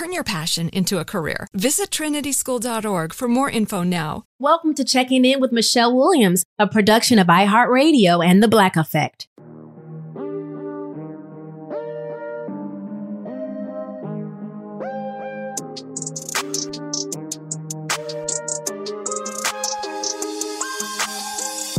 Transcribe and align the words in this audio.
Turn 0.00 0.14
your 0.14 0.24
passion 0.24 0.70
into 0.70 0.96
a 0.96 1.04
career. 1.04 1.46
Visit 1.52 1.90
trinityschool.org 1.90 3.12
for 3.12 3.28
more 3.28 3.50
info 3.50 3.82
now. 3.82 4.24
Welcome 4.38 4.72
to 4.76 4.82
Checking 4.82 5.26
In 5.26 5.40
with 5.40 5.52
Michelle 5.52 5.94
Williams, 5.94 6.42
a 6.58 6.66
production 6.66 7.18
of 7.18 7.26
iHeartRadio 7.26 8.24
and 8.24 8.42
The 8.42 8.48
Black 8.48 8.76
Effect. 8.76 9.28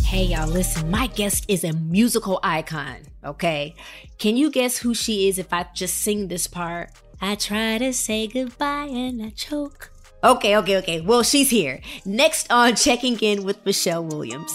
Hey, 0.06 0.26
y'all, 0.26 0.48
listen, 0.48 0.92
my 0.92 1.08
guest 1.08 1.46
is 1.48 1.64
a 1.64 1.74
musical 1.74 2.40
icon, 2.44 2.98
okay? 3.26 3.74
Can 4.20 4.38
you 4.38 4.52
guess 4.52 4.78
who 4.78 4.94
she 4.94 5.28
is 5.28 5.40
if 5.40 5.52
I 5.52 5.66
just 5.74 5.98
sing 5.98 6.28
this 6.28 6.46
part? 6.46 6.92
I 7.24 7.36
try 7.36 7.78
to 7.78 7.94
say 7.94 8.26
goodbye 8.26 8.86
and 8.86 9.22
I 9.22 9.30
choke. 9.30 9.92
Okay, 10.24 10.58
okay, 10.58 10.78
okay. 10.78 11.02
Well, 11.02 11.22
she's 11.22 11.52
here. 11.52 11.80
Next 12.04 12.52
on 12.52 12.76
Checking 12.76 13.20
In 13.20 13.44
with 13.44 13.64
Michelle 13.64 14.04
Williams. 14.04 14.52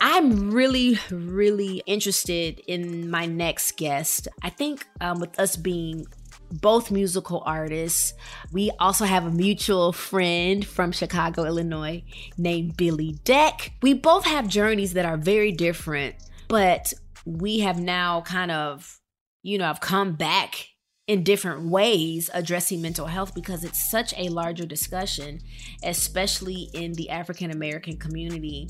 I'm 0.00 0.50
really, 0.50 0.98
really 1.10 1.82
interested 1.84 2.60
in 2.66 3.10
my 3.10 3.26
next 3.26 3.76
guest. 3.76 4.28
I 4.42 4.48
think 4.48 4.86
um, 5.02 5.20
with 5.20 5.38
us 5.38 5.56
being 5.56 6.06
both 6.50 6.90
musical 6.90 7.42
artists. 7.46 8.14
We 8.50 8.70
also 8.80 9.04
have 9.04 9.24
a 9.24 9.30
mutual 9.30 9.92
friend 9.92 10.66
from 10.66 10.90
Chicago, 10.90 11.44
Illinois, 11.44 12.02
named 12.36 12.76
Billy 12.76 13.18
Deck. 13.24 13.72
We 13.82 13.94
both 13.94 14.24
have 14.24 14.48
journeys 14.48 14.94
that 14.94 15.04
are 15.04 15.16
very 15.16 15.52
different, 15.52 16.16
but 16.48 16.92
we 17.24 17.60
have 17.60 17.78
now 17.78 18.22
kind 18.22 18.50
of, 18.50 19.00
you 19.42 19.58
know, 19.58 19.68
I've 19.68 19.80
come 19.80 20.14
back 20.14 20.66
in 21.06 21.24
different 21.24 21.68
ways 21.68 22.30
addressing 22.34 22.80
mental 22.80 23.06
health 23.06 23.34
because 23.34 23.64
it's 23.64 23.90
such 23.90 24.14
a 24.16 24.28
larger 24.28 24.64
discussion, 24.64 25.40
especially 25.82 26.68
in 26.72 26.92
the 26.92 27.10
African 27.10 27.50
American 27.50 27.96
community. 27.96 28.68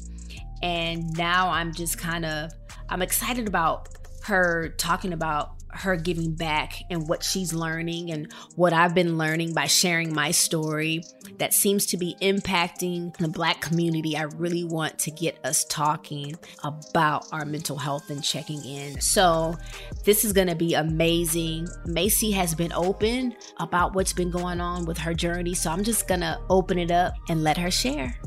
And 0.62 1.04
now 1.16 1.50
I'm 1.50 1.74
just 1.74 1.98
kind 1.98 2.24
of 2.24 2.50
I'm 2.88 3.02
excited 3.02 3.46
about 3.46 3.88
her 4.24 4.74
talking 4.78 5.12
about 5.12 5.59
her 5.72 5.96
giving 5.96 6.34
back 6.34 6.82
and 6.90 7.08
what 7.08 7.22
she's 7.22 7.52
learning 7.52 8.10
and 8.10 8.32
what 8.56 8.72
I've 8.72 8.94
been 8.94 9.18
learning 9.18 9.54
by 9.54 9.66
sharing 9.66 10.12
my 10.14 10.30
story 10.30 11.02
that 11.38 11.54
seems 11.54 11.86
to 11.86 11.96
be 11.96 12.16
impacting 12.20 13.16
the 13.16 13.28
Black 13.28 13.60
community. 13.60 14.16
I 14.16 14.22
really 14.22 14.64
want 14.64 14.98
to 15.00 15.10
get 15.10 15.38
us 15.44 15.64
talking 15.64 16.36
about 16.62 17.26
our 17.32 17.44
mental 17.44 17.76
health 17.76 18.10
and 18.10 18.22
checking 18.22 18.64
in. 18.64 19.00
So, 19.00 19.56
this 20.04 20.24
is 20.24 20.32
going 20.32 20.48
to 20.48 20.56
be 20.56 20.74
amazing. 20.74 21.68
Macy 21.86 22.30
has 22.32 22.54
been 22.54 22.72
open 22.72 23.34
about 23.58 23.94
what's 23.94 24.12
been 24.12 24.30
going 24.30 24.60
on 24.60 24.84
with 24.84 24.98
her 24.98 25.14
journey. 25.14 25.54
So, 25.54 25.70
I'm 25.70 25.84
just 25.84 26.08
going 26.08 26.20
to 26.20 26.38
open 26.48 26.78
it 26.78 26.90
up 26.90 27.14
and 27.28 27.42
let 27.42 27.56
her 27.56 27.70
share. 27.70 28.18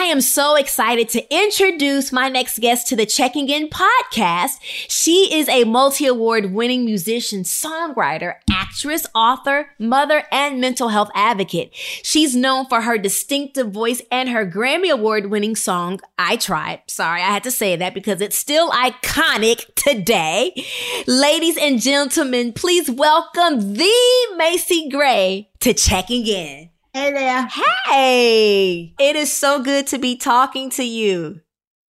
I 0.00 0.04
am 0.04 0.22
so 0.22 0.56
excited 0.56 1.10
to 1.10 1.30
introduce 1.30 2.10
my 2.10 2.30
next 2.30 2.58
guest 2.58 2.86
to 2.86 2.96
the 2.96 3.04
Checking 3.04 3.50
In 3.50 3.68
podcast. 3.68 4.58
She 4.88 5.28
is 5.34 5.46
a 5.50 5.64
multi 5.64 6.06
award 6.06 6.54
winning 6.54 6.86
musician, 6.86 7.42
songwriter, 7.42 8.36
actress, 8.50 9.06
author, 9.14 9.68
mother, 9.78 10.22
and 10.32 10.58
mental 10.58 10.88
health 10.88 11.10
advocate. 11.14 11.74
She's 11.74 12.34
known 12.34 12.64
for 12.64 12.80
her 12.80 12.96
distinctive 12.96 13.72
voice 13.72 14.00
and 14.10 14.30
her 14.30 14.46
Grammy 14.46 14.90
award 14.90 15.26
winning 15.26 15.54
song, 15.54 16.00
I 16.18 16.36
Tried. 16.36 16.80
Sorry, 16.86 17.20
I 17.20 17.26
had 17.26 17.44
to 17.44 17.50
say 17.50 17.76
that 17.76 17.92
because 17.92 18.22
it's 18.22 18.38
still 18.38 18.70
iconic 18.70 19.66
today. 19.74 20.64
Ladies 21.06 21.58
and 21.58 21.78
gentlemen, 21.78 22.54
please 22.54 22.90
welcome 22.90 23.74
the 23.74 24.28
Macy 24.38 24.88
Gray 24.88 25.50
to 25.60 25.74
Checking 25.74 26.26
In. 26.26 26.69
Hey 26.92 27.12
there. 27.12 27.48
Hey, 27.86 28.94
it 28.98 29.14
is 29.14 29.32
so 29.32 29.62
good 29.62 29.86
to 29.88 29.98
be 29.98 30.16
talking 30.16 30.70
to 30.70 30.82
you. 30.82 31.40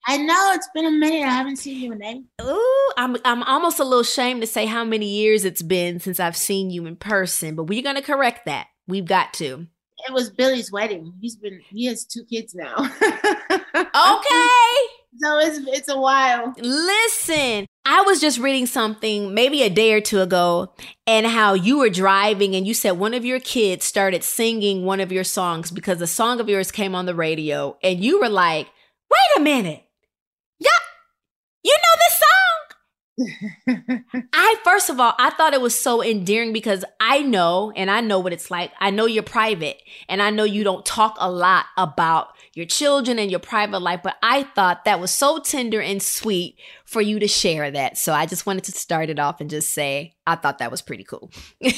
I 0.06 0.17
know 0.17 0.51
it's 0.53 0.69
been 0.75 0.85
a 0.85 0.91
minute. 0.91 1.23
I 1.23 1.31
haven't 1.31 1.56
seen 1.56 1.81
you 1.81 1.91
in 1.91 2.03
a 2.03 2.43
Ooh, 2.43 2.91
I'm 2.97 3.17
I'm 3.26 3.41
almost 3.43 3.79
a 3.79 3.84
little 3.84 4.02
ashamed 4.02 4.41
to 4.41 4.47
say 4.47 4.67
how 4.67 4.84
many 4.84 5.08
years 5.08 5.43
it's 5.43 5.64
been 5.64 5.99
since 5.99 6.20
I've 6.20 6.37
seen 6.37 6.70
you 6.70 6.85
in 6.85 6.97
person, 6.97 7.55
but 7.55 7.64
we're 7.64 7.81
gonna 7.81 8.03
correct 8.03 8.46
that. 8.46 8.67
We've 8.87 9.05
got 9.05 9.34
to. 9.35 9.66
It 10.08 10.14
was 10.14 10.29
Billy's 10.29 10.72
wedding. 10.72 11.14
He's 11.20 11.35
been 11.35 11.61
he 11.67 11.85
has 11.85 12.05
two 12.05 12.23
kids 12.26 12.53
now. 12.53 12.76
okay. 13.76 14.47
So 15.17 15.40
it's 15.40 15.59
it's 15.67 15.90
a 15.90 15.99
while. 15.99 16.53
Listen, 16.58 17.66
I 17.85 18.02
was 18.03 18.22
just 18.22 18.40
reading 18.40 18.66
something 18.66 19.34
maybe 19.34 19.61
a 19.61 19.69
day 19.69 19.91
or 19.93 19.99
two 19.99 20.22
ago, 20.22 20.73
and 21.05 21.25
how 21.25 21.53
you 21.53 21.79
were 21.79 21.90
driving 21.90 22.55
and 22.55 22.66
you 22.66 22.73
said 22.73 22.91
one 22.91 23.13
of 23.13 23.25
your 23.25 23.40
kids 23.40 23.84
started 23.84 24.23
singing 24.23 24.85
one 24.85 25.02
of 25.02 25.11
your 25.11 25.25
songs 25.25 25.69
because 25.69 26.02
a 26.02 26.08
song 26.08 26.40
of 26.40 26.47
yours 26.47 26.72
came 26.72 26.96
on 26.96 27.05
the 27.05 27.16
radio, 27.16 27.78
and 27.84 28.02
you 28.03 28.22
were 28.22 28.29
like, 28.29 28.67
"Wait 29.11 29.37
a 29.37 29.41
minute, 29.41 29.84
yeah, 30.59 30.69
you 31.64 31.75
know 31.75 31.99
this 31.99 32.19
song?" 32.19 34.03
I 34.34 34.55
first 34.64 34.90
of 34.90 34.99
all, 34.99 35.14
I 35.19 35.31
thought 35.31 35.53
it 35.53 35.61
was 35.61 35.78
so 35.78 36.02
endearing 36.02 36.53
because 36.53 36.85
I 37.02 37.22
know 37.22 37.73
and 37.75 37.91
I 37.91 37.99
know 38.02 38.19
what 38.19 38.34
it's 38.34 38.49
like. 38.49 38.72
I 38.79 38.90
know 38.91 39.05
you're 39.05 39.23
private 39.23 39.81
and 40.07 40.22
I 40.22 40.29
know 40.29 40.46
you 40.46 40.64
don't 40.64 40.85
talk 40.85 41.17
a 41.19 41.29
lot 41.29 41.66
about 41.78 42.29
your 42.53 42.66
children 42.66 43.18
and 43.18 43.32
your 43.32 43.40
private 43.40 43.80
life, 43.80 44.02
but 44.03 44.18
I 44.22 44.44
thought 44.44 44.86
that 44.86 45.00
was 45.00 45.12
so 45.12 45.40
tender 45.40 45.82
and 45.82 46.02
sweet 46.02 46.58
for 46.86 47.02
you 47.02 47.20
to 47.20 47.28
share 47.28 47.72
that. 47.72 47.98
So 47.98 48.14
I 48.14 48.26
just 48.26 48.46
wanted 48.46 48.66
to 48.66 48.74
start 48.74 49.09
it 49.09 49.20
off 49.20 49.40
and 49.40 49.50
just 49.50 49.74
say 49.74 50.14
I 50.28 50.36
thought 50.36 50.58
that 50.58 50.72
was 50.72 50.82
pretty 50.82 51.03
cool. 51.03 51.32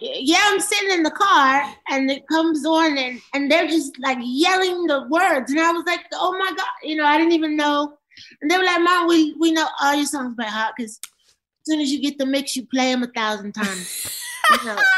Yeah, 0.00 0.38
I'm 0.42 0.60
sitting 0.60 0.90
in 0.92 1.02
the 1.02 1.10
car 1.10 1.64
and 1.88 2.08
it 2.08 2.28
comes 2.28 2.64
on 2.64 2.96
and, 2.96 3.20
and 3.32 3.50
they're 3.50 3.66
just 3.66 3.98
like 3.98 4.18
yelling 4.20 4.86
the 4.86 5.06
words. 5.08 5.50
And 5.50 5.58
I 5.58 5.72
was 5.72 5.84
like, 5.84 6.00
oh 6.12 6.32
my 6.38 6.52
God, 6.56 6.66
you 6.84 6.94
know, 6.94 7.04
I 7.04 7.16
didn't 7.18 7.32
even 7.32 7.56
know. 7.56 7.96
And 8.40 8.50
they 8.50 8.56
were 8.56 8.62
like, 8.62 8.82
Mom, 8.82 9.08
we, 9.08 9.34
we 9.40 9.50
know 9.50 9.66
all 9.80 9.94
your 9.94 10.06
songs 10.06 10.36
by 10.36 10.44
heart 10.44 10.74
because 10.76 11.00
as 11.02 11.66
soon 11.66 11.80
as 11.80 11.90
you 11.90 12.00
get 12.00 12.18
the 12.18 12.26
mix, 12.26 12.54
you 12.54 12.66
play 12.66 12.92
them 12.92 13.02
a 13.02 13.08
thousand 13.08 13.52
times. 13.52 14.06
you 14.50 14.66
know? 14.66 14.76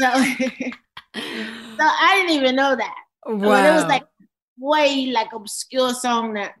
So, 0.00 0.06
so 1.14 1.84
I 1.84 2.16
didn't 2.16 2.42
even 2.42 2.56
know 2.56 2.74
that. 2.74 2.94
Wow. 3.26 3.38
But 3.38 3.66
it 3.66 3.74
was 3.74 3.84
like 3.84 4.02
way 4.58 5.06
like 5.06 5.32
obscure 5.32 5.94
song 5.94 6.34
that 6.34 6.54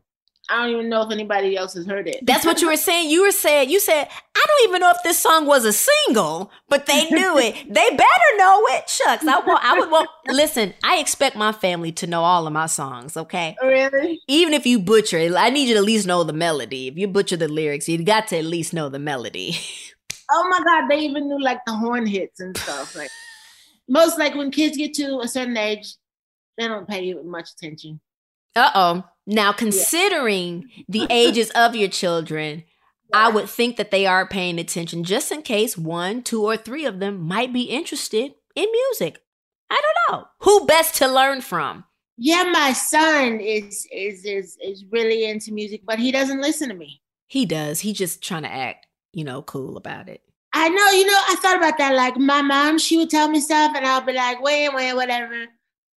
I 0.50 0.62
don't 0.62 0.74
even 0.74 0.90
know 0.90 1.02
if 1.02 1.10
anybody 1.10 1.56
else 1.56 1.72
has 1.72 1.86
heard 1.86 2.06
it. 2.06 2.18
That's 2.26 2.44
what 2.44 2.60
you 2.60 2.68
were 2.68 2.76
saying. 2.76 3.08
You 3.08 3.22
were 3.22 3.32
saying, 3.32 3.70
you 3.70 3.80
said, 3.80 4.08
I 4.36 4.44
don't 4.46 4.68
even 4.68 4.80
know 4.82 4.90
if 4.90 5.02
this 5.02 5.18
song 5.18 5.46
was 5.46 5.64
a 5.64 5.72
single, 5.72 6.50
but 6.68 6.84
they 6.84 7.08
knew 7.10 7.38
it. 7.38 7.54
They 7.66 7.90
better 7.90 8.36
know 8.36 8.62
it. 8.68 8.88
Shucks. 8.88 9.26
I 9.26 9.38
want, 9.38 9.64
I 9.64 9.78
would 9.78 9.90
want, 9.90 10.10
listen, 10.28 10.74
I 10.84 10.98
expect 10.98 11.34
my 11.34 11.52
family 11.52 11.92
to 11.92 12.06
know 12.06 12.22
all 12.22 12.46
of 12.46 12.52
my 12.52 12.66
songs, 12.66 13.16
okay? 13.16 13.56
Really? 13.62 14.20
Even 14.28 14.52
if 14.52 14.66
you 14.66 14.78
butcher 14.78 15.16
it, 15.16 15.34
I 15.34 15.48
need 15.48 15.68
you 15.68 15.74
to 15.74 15.78
at 15.78 15.84
least 15.84 16.06
know 16.06 16.24
the 16.24 16.34
melody. 16.34 16.88
If 16.88 16.98
you 16.98 17.08
butcher 17.08 17.38
the 17.38 17.48
lyrics, 17.48 17.88
you 17.88 18.02
got 18.04 18.28
to 18.28 18.38
at 18.38 18.44
least 18.44 18.74
know 18.74 18.88
the 18.88 18.98
melody. 18.98 19.56
Oh 20.30 20.48
my 20.48 20.58
God, 20.64 20.88
they 20.88 21.00
even 21.00 21.28
knew 21.28 21.38
like 21.38 21.62
the 21.66 21.74
horn 21.74 22.06
hits 22.06 22.40
and 22.40 22.56
stuff. 22.56 22.96
Like 22.96 23.10
most 23.88 24.18
like 24.18 24.34
when 24.34 24.50
kids 24.50 24.74
get 24.74 24.94
to 24.94 25.20
a 25.20 25.28
certain 25.28 25.56
age, 25.56 25.96
they 26.56 26.68
don't 26.68 26.88
pay 26.88 27.04
you 27.04 27.22
much 27.24 27.50
attention. 27.52 28.00
Uh 28.56 28.70
oh. 28.74 29.04
Now, 29.26 29.52
considering 29.52 30.70
the 30.88 31.06
ages 31.10 31.50
of 31.50 31.74
your 31.74 31.88
children, 31.88 32.64
I 33.12 33.28
would 33.28 33.48
think 33.48 33.76
that 33.76 33.90
they 33.90 34.06
are 34.06 34.26
paying 34.26 34.58
attention 34.58 35.04
just 35.04 35.32
in 35.32 35.42
case 35.42 35.76
one, 35.76 36.22
two, 36.22 36.42
or 36.42 36.56
three 36.56 36.84
of 36.84 37.00
them 37.00 37.20
might 37.20 37.52
be 37.52 37.62
interested 37.62 38.34
in 38.54 38.66
music. 38.70 39.20
I 39.70 39.80
don't 39.80 40.18
know. 40.18 40.26
Who 40.40 40.66
best 40.66 40.94
to 40.96 41.08
learn 41.08 41.40
from? 41.40 41.84
Yeah, 42.16 42.44
my 42.44 42.72
son 42.72 43.40
is 43.40 43.86
is 43.92 44.24
is 44.24 44.56
is 44.62 44.84
really 44.92 45.24
into 45.24 45.52
music, 45.52 45.82
but 45.84 45.98
he 45.98 46.12
doesn't 46.12 46.40
listen 46.40 46.68
to 46.68 46.74
me. 46.74 47.02
He 47.26 47.44
does. 47.44 47.80
He 47.80 47.92
just 47.92 48.22
trying 48.22 48.42
to 48.42 48.52
act, 48.52 48.86
you 49.12 49.24
know, 49.24 49.42
cool 49.42 49.76
about 49.76 50.08
it. 50.08 50.22
I 50.52 50.68
know, 50.68 50.90
you 50.90 51.04
know, 51.04 51.18
I 51.28 51.34
thought 51.42 51.56
about 51.56 51.78
that. 51.78 51.96
Like 51.96 52.16
my 52.16 52.40
mom, 52.40 52.78
she 52.78 52.96
would 52.96 53.10
tell 53.10 53.28
me 53.28 53.40
stuff, 53.40 53.72
and 53.74 53.84
I'll 53.84 54.00
be 54.00 54.12
like, 54.12 54.40
wait, 54.40 54.72
wait, 54.72 54.94
whatever. 54.94 55.46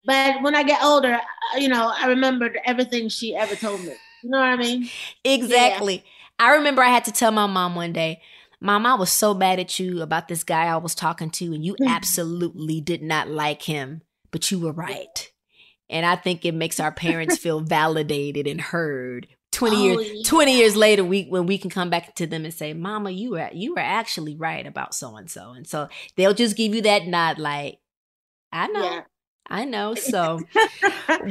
But 0.08 0.42
when 0.42 0.56
I 0.56 0.64
get 0.64 0.82
older, 0.82 1.14
uh, 1.14 1.58
you 1.58 1.68
know, 1.68 1.94
I 1.96 2.08
remembered 2.08 2.58
everything 2.66 3.10
she 3.10 3.36
ever 3.36 3.56
told 3.56 3.82
me. 3.82 3.94
You 4.24 4.30
know 4.32 4.40
what 4.40 4.48
I 4.48 4.56
mean? 4.56 4.90
Exactly. 5.24 6.04
I 6.40 6.56
remember 6.56 6.82
I 6.82 6.90
had 6.90 7.06
to 7.06 7.12
tell 7.12 7.32
my 7.32 7.46
mom 7.46 7.76
one 7.76 7.94
day, 7.94 8.22
Mom, 8.60 8.88
I 8.88 8.96
was 8.96 9.12
so 9.12 9.36
mad 9.36 9.60
at 9.60 9.78
you 9.80 10.02
about 10.02 10.28
this 10.30 10.44
guy 10.44 10.64
I 10.66 10.78
was 10.78 10.96
talking 10.96 11.30
to, 11.32 11.54
and 11.54 11.64
you 11.64 11.76
absolutely 11.88 12.82
did 12.82 13.04
not 13.04 13.30
like 13.30 13.62
him, 13.64 14.02
but 14.32 14.50
you 14.50 14.60
were 14.60 14.72
right. 14.72 15.32
And 15.90 16.06
I 16.06 16.16
think 16.16 16.44
it 16.46 16.56
makes 16.56 16.80
our 16.80 16.92
parents 16.92 17.38
feel 17.44 17.60
validated 17.60 18.48
and 18.48 18.62
heard. 18.62 19.28
20 19.52 19.76
Oh, 19.76 20.00
years 20.00 20.12
yeah. 20.14 20.24
20 20.30 20.58
years 20.58 20.76
later 20.76 21.04
we 21.04 21.24
when 21.24 21.46
we 21.48 21.58
can 21.58 21.70
come 21.70 21.90
back 21.90 22.14
to 22.16 22.28
them 22.28 22.44
and 22.46 22.54
say 22.54 22.74
mama 22.74 23.10
you 23.10 23.32
were 23.32 23.50
you 23.54 23.74
were 23.74 23.80
actually 23.80 24.36
right 24.36 24.68
about 24.68 24.94
so 24.94 25.16
and 25.16 25.32
so 25.32 25.52
and 25.52 25.66
so 25.66 25.88
they'll 26.16 26.34
just 26.34 26.58
give 26.58 26.76
you 26.76 26.82
that 26.82 27.08
nod 27.08 27.40
like 27.40 27.80
i 28.52 28.68
know 28.68 28.84
Yeah. 28.84 29.02
I 29.50 29.66
know 29.66 29.96
so 29.96 30.40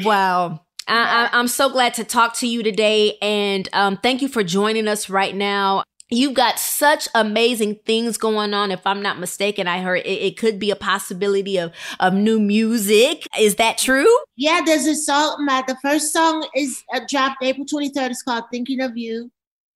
wow 0.03 0.61
I, 0.89 1.29
I, 1.33 1.39
I'm 1.39 1.49
so 1.49 1.69
glad 1.69 1.95
to 1.95 2.05
talk 2.05 2.37
to 2.37 2.47
you 2.47 2.63
today, 2.63 3.19
and 3.21 3.69
um, 3.73 3.97
thank 3.97 4.23
you 4.23 4.29
for 4.29 4.45
joining 4.45 4.87
us 4.87 5.11
right 5.11 5.35
now. 5.35 5.83
You've 6.09 6.35
got 6.35 6.61
such 6.61 7.09
amazing 7.17 7.81
things 7.85 8.17
going 8.17 8.55
on. 8.55 8.71
If 8.71 8.87
I'm 8.87 9.03
not 9.03 9.19
mistaken, 9.19 9.67
I 9.67 9.81
heard 9.81 10.03
it, 10.07 10.07
it 10.07 10.39
could 10.39 10.61
be 10.61 10.71
a 10.71 10.77
possibility 10.77 11.59
of 11.59 11.73
of 11.99 12.15
new 12.15 12.39
music. 12.39 13.27
Is 13.37 13.57
that 13.57 13.79
true? 13.79 14.07
Yeah, 14.37 14.61
there's 14.65 14.87
a 14.87 14.95
song. 14.95 15.45
My 15.45 15.65
the 15.67 15.77
first 15.83 16.13
song 16.13 16.47
is 16.55 16.85
uh, 16.95 17.01
dropped 17.09 17.43
April 17.43 17.67
23rd. 17.67 18.11
It's 18.11 18.23
called 18.23 18.45
"Thinking 18.53 18.81
of 18.81 18.97
You," 18.97 19.33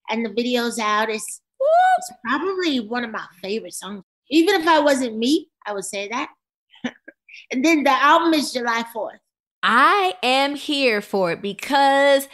and 0.09 0.25
the 0.25 0.29
video's 0.29 0.79
out. 0.79 1.09
It's, 1.09 1.41
it's 1.97 2.11
probably 2.25 2.79
one 2.79 3.03
of 3.03 3.11
my 3.11 3.25
favorite 3.41 3.73
songs. 3.73 4.03
Even 4.29 4.61
if 4.61 4.67
I 4.67 4.79
wasn't 4.79 5.17
me, 5.17 5.49
I 5.65 5.73
would 5.73 5.83
say 5.83 6.07
that. 6.07 6.29
and 7.51 7.63
then 7.63 7.83
the 7.83 7.91
album 7.91 8.33
is 8.33 8.51
July 8.53 8.83
4th. 8.95 9.17
I 9.63 10.13
am 10.23 10.55
here 10.55 11.01
for 11.01 11.31
it 11.31 11.41
because 11.41 12.27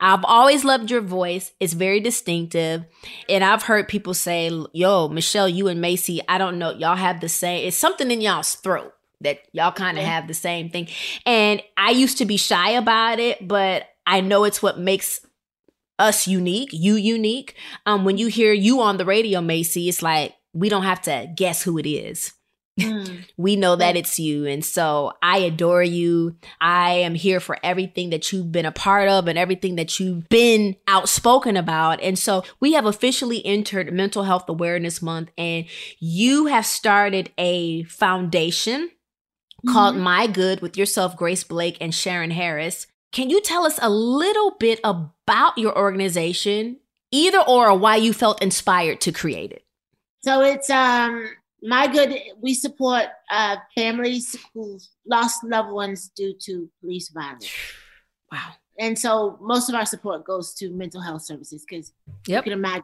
I've 0.00 0.24
always 0.24 0.64
loved 0.64 0.90
your 0.90 1.00
voice. 1.00 1.52
It's 1.60 1.74
very 1.74 2.00
distinctive. 2.00 2.84
And 3.28 3.44
I've 3.44 3.62
heard 3.62 3.86
people 3.86 4.14
say, 4.14 4.50
yo, 4.72 5.08
Michelle, 5.08 5.48
you 5.48 5.68
and 5.68 5.80
Macy, 5.80 6.20
I 6.28 6.38
don't 6.38 6.58
know, 6.58 6.72
y'all 6.72 6.96
have 6.96 7.20
the 7.20 7.28
same, 7.28 7.68
it's 7.68 7.76
something 7.76 8.10
in 8.10 8.20
y'all's 8.20 8.54
throat 8.56 8.92
that 9.20 9.38
y'all 9.52 9.70
kind 9.70 9.96
of 9.98 10.02
Yeah. 10.02 10.10
have 10.10 10.26
the 10.26 10.34
same 10.34 10.70
thing. 10.70 10.88
And 11.24 11.62
I 11.76 11.90
used 11.92 12.18
to 12.18 12.24
be 12.24 12.36
shy 12.36 12.70
about 12.70 13.20
it, 13.20 13.46
but 13.46 13.84
I 14.04 14.20
know 14.20 14.42
it's 14.42 14.60
what 14.60 14.80
makes 14.80 15.24
us 16.00 16.26
unique, 16.26 16.70
you 16.72 16.94
unique. 16.96 17.54
Um, 17.86 18.04
when 18.04 18.18
you 18.18 18.26
hear 18.26 18.52
you 18.52 18.80
on 18.80 18.96
the 18.96 19.04
radio, 19.04 19.40
Macy, 19.40 19.88
it's 19.88 20.02
like 20.02 20.34
we 20.52 20.68
don't 20.68 20.82
have 20.82 21.00
to 21.02 21.30
guess 21.36 21.62
who 21.62 21.78
it 21.78 21.86
is 21.88 22.32
Mm. 22.82 23.24
we 23.36 23.56
know 23.56 23.76
that 23.76 23.96
it's 23.96 24.18
you. 24.18 24.46
And 24.46 24.64
so 24.64 25.12
I 25.22 25.38
adore 25.38 25.82
you. 25.82 26.36
I 26.60 26.92
am 26.92 27.14
here 27.14 27.40
for 27.40 27.58
everything 27.62 28.10
that 28.10 28.32
you've 28.32 28.52
been 28.52 28.66
a 28.66 28.72
part 28.72 29.08
of 29.08 29.28
and 29.28 29.38
everything 29.38 29.76
that 29.76 29.98
you've 29.98 30.28
been 30.28 30.76
outspoken 30.88 31.56
about. 31.56 32.00
And 32.02 32.18
so 32.18 32.44
we 32.60 32.72
have 32.72 32.86
officially 32.86 33.44
entered 33.44 33.92
Mental 33.92 34.24
Health 34.24 34.48
Awareness 34.48 35.02
Month, 35.02 35.30
and 35.36 35.66
you 35.98 36.46
have 36.46 36.66
started 36.66 37.32
a 37.38 37.84
foundation 37.84 38.90
called 39.68 39.96
My 39.96 40.26
Good 40.26 40.60
with 40.60 40.76
yourself, 40.76 41.16
Grace 41.16 41.44
Blake, 41.44 41.78
and 41.80 41.94
Sharon 41.94 42.30
Harris. 42.30 42.86
Can 43.12 43.30
you 43.30 43.40
tell 43.40 43.64
us 43.64 43.78
a 43.80 43.90
little 43.90 44.52
bit 44.58 44.80
about 44.82 45.58
your 45.58 45.76
organization, 45.76 46.78
either 47.10 47.40
or 47.40 47.76
why 47.76 47.96
you 47.96 48.12
felt 48.12 48.42
inspired 48.42 49.00
to 49.02 49.12
create 49.12 49.52
it? 49.52 49.64
So 50.22 50.40
it's 50.42 50.70
um 50.70 51.28
my 51.62 51.86
good. 51.86 52.14
We 52.40 52.54
support 52.54 53.04
uh, 53.30 53.56
families 53.74 54.36
who 54.52 54.78
lost 55.06 55.44
loved 55.44 55.70
ones 55.70 56.10
due 56.16 56.34
to 56.46 56.68
police 56.80 57.08
violence, 57.10 57.48
Wow. 58.32 58.52
and 58.78 58.98
so 58.98 59.38
most 59.40 59.68
of 59.68 59.74
our 59.74 59.86
support 59.86 60.24
goes 60.24 60.54
to 60.54 60.70
mental 60.70 61.00
health 61.00 61.22
services 61.22 61.64
because 61.68 61.92
you 62.26 62.42
can 62.42 62.52
imagine 62.52 62.82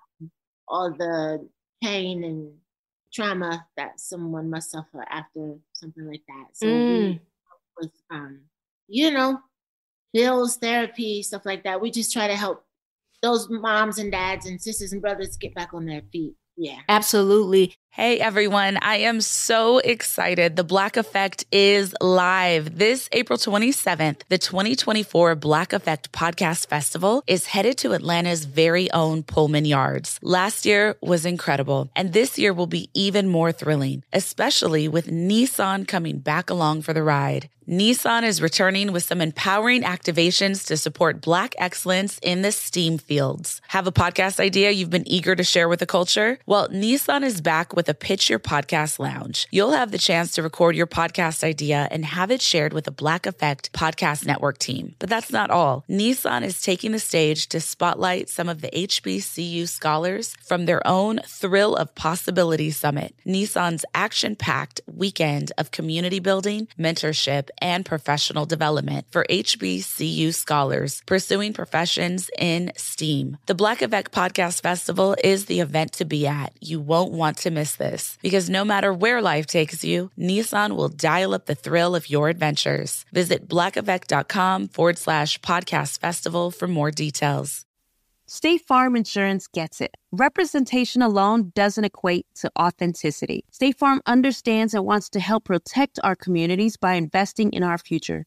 all 0.69 0.93
the 0.93 1.49
pain 1.83 2.23
and 2.25 2.53
trauma 3.13 3.67
that 3.77 3.99
someone 3.99 4.51
must 4.51 4.71
suffer 4.71 5.05
after 5.11 5.57
something 5.73 6.07
like 6.07 6.23
that. 6.29 6.47
So 6.55 6.67
Mm. 6.67 7.21
with 7.81 7.93
um, 8.11 8.41
you 8.89 9.11
know, 9.11 9.41
bills, 10.13 10.57
therapy, 10.57 11.23
stuff 11.23 11.45
like 11.47 11.65
that. 11.65 11.81
We 11.81 11.91
just 11.91 12.13
try 12.13 12.27
to 12.27 12.37
help 12.37 12.65
those 13.23 13.49
moms 13.51 13.99
and 13.99 14.13
dads 14.13 14.47
and 14.47 14.61
sisters 14.61 14.93
and 14.93 15.03
brothers 15.03 15.37
get 15.37 15.55
back 15.55 15.75
on 15.75 15.85
their 15.87 16.03
feet. 16.13 16.35
Yeah. 16.57 16.81
Absolutely. 16.89 17.75
Hey 17.91 18.21
everyone, 18.21 18.79
I 18.81 18.99
am 18.99 19.21
so 19.21 19.79
excited. 19.79 20.55
The 20.55 20.63
Black 20.63 20.97
Effect 20.97 21.45
is 21.51 21.95
live. 22.01 22.79
This 22.79 23.09
April 23.11 23.39
27th, 23.39 24.21
the 24.29 24.39
2024 24.39 25.35
Black 25.35 25.73
Effect 25.73 26.13
Podcast 26.13 26.69
Festival 26.69 27.25
is 27.27 27.47
headed 27.47 27.77
to 27.79 27.95
Atlanta's 27.95 28.45
very 28.45 28.89
own 28.93 29.25
Pullman 29.25 29.65
Yards. 29.65 30.21
Last 30.23 30.65
year 30.65 30.97
was 31.03 31.27
incredible, 31.27 31.91
and 31.97 32.13
this 32.13 32.39
year 32.39 32.53
will 32.53 32.69
be 32.69 32.89
even 32.95 33.27
more 33.27 33.51
thrilling, 33.51 34.05
especially 34.13 34.87
with 34.87 35.09
Nissan 35.09 35.89
coming 35.89 36.19
back 36.19 36.51
along 36.51 36.83
for 36.83 36.93
the 36.93 37.03
ride. 37.03 37.49
Nissan 37.69 38.23
is 38.23 38.41
returning 38.41 38.93
with 38.93 39.03
some 39.03 39.21
empowering 39.21 39.83
activations 39.83 40.67
to 40.69 40.77
support 40.79 41.21
Black 41.21 41.55
excellence 41.59 42.19
in 42.23 42.41
the 42.41 42.51
STEAM 42.51 42.97
fields. 42.97 43.61
Have 43.69 43.87
a 43.87 43.93
podcast 43.93 44.41
idea 44.41 44.71
you've 44.71 44.89
been 44.89 45.07
eager 45.07 45.37
to 45.37 45.45
share 45.45 45.69
with 45.69 45.81
the 45.81 45.85
culture? 45.85 46.39
Well, 46.47 46.71
Nissan 46.71 47.23
is 47.25 47.43
back 47.43 47.77
with 47.79 47.89
a 47.89 47.95
Pitch 47.95 48.29
Your 48.29 48.41
Podcast 48.41 48.99
Lounge. 48.99 49.47
You'll 49.53 49.71
have 49.71 49.93
the 49.93 49.99
chance 49.99 50.33
to 50.33 50.43
record 50.43 50.75
your 50.75 50.89
podcast 50.89 51.45
idea 51.45 51.87
and 51.93 52.05
have 52.05 52.33
it 52.33 52.43
shared 52.43 52.73
with 52.73 52.87
the 52.87 52.91
Black 52.91 53.25
Effect 53.25 53.73
Podcast 53.73 54.27
Network 54.27 54.59
team. 54.59 54.97
But 54.99 55.09
that's 55.09 55.31
not 55.31 55.53
all. 55.53 55.85
Nissan 55.89 56.43
is 56.43 56.61
taking 56.61 56.91
the 56.91 56.99
stage 56.99 57.47
to 57.51 57.61
spotlight 57.61 58.31
some 58.31 58.49
of 58.49 58.63
the 58.63 58.71
HBCU 58.71 59.69
scholars 59.69 60.35
from 60.45 60.67
their 60.67 60.85
own 60.85 61.21
Thrill 61.25 61.77
of 61.77 61.95
Possibility 61.95 62.73
Summit, 62.73 63.15
Nissan's 63.25 63.85
action 63.95 64.35
packed 64.35 64.81
weekend 64.89 65.53
of 65.57 65.71
community 65.71 66.19
building, 66.19 66.67
mentorship, 66.77 67.49
and 67.59 67.87
professional 67.87 68.45
development 68.45 69.07
for 69.13 69.25
HBCU 69.31 70.35
scholars 70.35 71.01
pursuing 71.07 71.53
professions 71.53 72.29
in 72.37 72.73
STEAM. 72.77 73.37
The 73.47 73.55
Black 73.55 73.83
Effect 73.83 74.11
Podcast 74.11 74.63
Festival 74.63 75.15
is 75.23 75.45
the 75.45 75.61
event 75.61 75.93
to 75.93 76.05
be 76.05 76.27
at. 76.27 76.53
You 76.61 76.81
won't 76.81 77.13
want 77.13 77.37
to 77.39 77.53
miss 77.53 77.68
this 77.77 78.19
because 78.23 78.51
no 78.51 78.65
matter 78.65 78.93
where 78.93 79.23
life 79.23 79.47
takes 79.47 79.85
you, 79.85 80.11
Nissan 80.19 80.77
will 80.77 80.89
dial 80.89 81.35
up 81.35 81.47
the 81.47 81.55
thrill 81.55 81.95
of 81.95 82.11
your 82.11 82.29
adventures. 82.29 83.05
Visit 83.13 83.49
blackeffect.com 83.49 84.69
forward 84.69 84.99
slash 84.99 85.39
podcast 85.41 86.01
festival 86.01 86.51
for 86.51 86.67
more 86.67 86.91
details. 86.91 87.65
State 88.31 88.61
Farm 88.69 88.95
Insurance 88.95 89.47
gets 89.47 89.81
it. 89.81 89.97
Representation 90.13 91.01
alone 91.01 91.51
doesn't 91.55 91.85
equate 91.85 92.27
to 92.35 92.51
authenticity. 92.59 93.43
State 93.51 93.79
Farm 93.79 94.03
understands 94.05 94.75
and 94.75 94.85
wants 94.85 95.09
to 95.09 95.19
help 95.19 95.45
protect 95.45 95.99
our 96.05 96.15
communities 96.15 96.77
by 96.77 96.93
investing 96.93 97.51
in 97.55 97.63
our 97.63 97.79
future, 97.79 98.27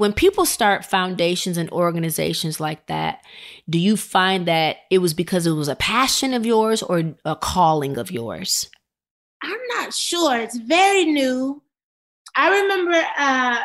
When 0.00 0.14
people 0.14 0.46
start 0.46 0.86
foundations 0.86 1.58
and 1.58 1.68
organizations 1.68 2.58
like 2.58 2.86
that, 2.86 3.22
do 3.68 3.78
you 3.78 3.98
find 3.98 4.48
that 4.48 4.78
it 4.88 4.96
was 4.96 5.12
because 5.12 5.46
it 5.46 5.50
was 5.50 5.68
a 5.68 5.76
passion 5.76 6.32
of 6.32 6.46
yours 6.46 6.82
or 6.82 7.12
a 7.26 7.36
calling 7.36 7.98
of 7.98 8.10
yours? 8.10 8.70
I'm 9.42 9.60
not 9.76 9.92
sure. 9.92 10.38
It's 10.38 10.56
very 10.56 11.04
new. 11.04 11.62
I 12.34 12.62
remember 12.62 13.04
uh, 13.18 13.58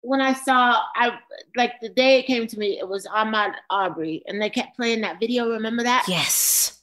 when 0.00 0.22
I 0.22 0.32
saw, 0.32 0.80
I 0.96 1.18
like 1.54 1.72
the 1.82 1.90
day 1.90 2.18
it 2.18 2.24
came 2.24 2.46
to 2.46 2.58
me, 2.58 2.78
it 2.78 2.88
was 2.88 3.04
Ahmaud 3.04 3.52
Arbery, 3.68 4.22
and 4.26 4.40
they 4.40 4.48
kept 4.48 4.76
playing 4.76 5.02
that 5.02 5.20
video. 5.20 5.50
Remember 5.50 5.82
that? 5.82 6.06
Yes. 6.08 6.80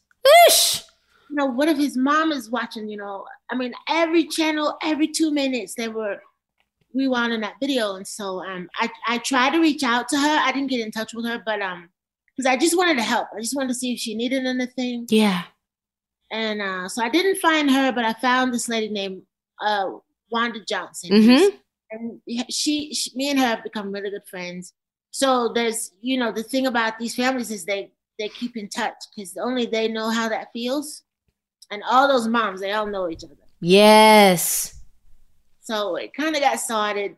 Ish 0.48 0.84
you 1.32 1.38
know, 1.38 1.46
what 1.46 1.70
if 1.70 1.78
his 1.78 1.96
mom 1.96 2.34
is 2.34 2.52
watching? 2.52 2.90
You 2.90 2.98
know, 2.98 3.26
I 3.50 3.56
mean, 3.56 3.74
every 3.88 4.28
channel, 4.28 4.78
every 4.84 5.08
two 5.08 5.32
minutes, 5.32 5.76
they 5.76 5.88
were 5.88 6.22
rewinding 6.96 7.42
that 7.42 7.56
video, 7.60 7.96
and 7.96 8.08
so 8.08 8.44
um, 8.44 8.70
I 8.80 8.90
I 9.08 9.18
tried 9.20 9.52
to 9.52 9.60
reach 9.60 9.84
out 9.84 10.08
to 10.10 10.18
her. 10.18 10.40
I 10.42 10.52
didn't 10.52 10.70
get 10.70 10.80
in 10.80 10.92
touch 10.92 11.14
with 11.14 11.26
her, 11.26 11.42
but 11.46 11.62
um, 11.62 11.90
because 12.36 12.50
I 12.50 12.58
just 12.58 12.78
wanted 12.78 12.98
to 12.98 13.04
help. 13.04 13.28
I 13.36 13.40
just 13.40 13.56
wanted 13.56 13.70
to 13.70 13.76
see 13.76 13.94
if 13.94 14.00
she 14.00 14.16
needed 14.16 14.46
anything. 14.46 15.06
Yeah. 15.10 15.44
And 16.32 16.62
uh, 16.62 16.88
so 16.88 17.04
I 17.04 17.10
didn't 17.10 17.40
find 17.40 17.70
her, 17.70 17.92
but 17.92 18.06
I 18.06 18.14
found 18.14 18.54
this 18.54 18.70
lady 18.70 18.90
named 18.90 19.24
uh, 19.62 19.92
Wanda 20.32 20.62
Johnson. 20.68 21.12
Mm-hmm. 21.12 21.56
And 21.92 22.22
she, 22.50 22.94
she, 22.94 23.12
me 23.16 23.30
and 23.30 23.40
her 23.40 23.46
have 23.46 23.64
become 23.64 23.92
really 23.92 24.10
good 24.10 24.26
friends. 24.26 24.74
So 25.12 25.52
there's, 25.54 25.92
you 26.00 26.18
know, 26.18 26.32
the 26.32 26.44
thing 26.44 26.68
about 26.68 26.98
these 26.98 27.16
families 27.16 27.52
is 27.52 27.66
they 27.66 27.92
they 28.18 28.30
keep 28.30 28.56
in 28.56 28.70
touch 28.70 28.96
because 29.14 29.36
only 29.36 29.66
they 29.66 29.88
know 29.88 30.10
how 30.10 30.30
that 30.30 30.50
feels 30.54 31.04
and 31.70 31.84
all 31.90 32.08
those 32.08 32.28
moms, 32.28 32.62
they 32.62 32.72
all 32.72 32.86
know 32.86 33.10
each 33.10 33.24
other. 33.24 33.36
Yes. 33.60 34.81
So 35.72 35.96
it 35.96 36.14
kind 36.14 36.36
of 36.36 36.42
got 36.42 36.60
started. 36.60 37.16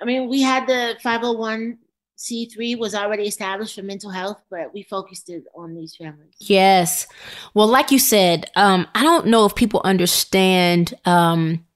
I 0.00 0.06
mean, 0.06 0.30
we 0.30 0.40
had 0.40 0.66
the 0.66 0.96
501c3 1.04 2.78
was 2.78 2.94
already 2.94 3.24
established 3.24 3.74
for 3.74 3.82
mental 3.82 4.08
health, 4.08 4.40
but 4.50 4.72
we 4.72 4.82
focused 4.82 5.28
it 5.28 5.44
on 5.54 5.74
these 5.74 5.94
families. 5.94 6.36
Yes. 6.38 7.06
Well, 7.52 7.66
like 7.66 7.90
you 7.90 7.98
said, 7.98 8.50
um, 8.56 8.86
I 8.94 9.02
don't 9.02 9.26
know 9.26 9.44
if 9.44 9.54
people 9.54 9.82
understand. 9.84 10.94
Um, 11.04 11.66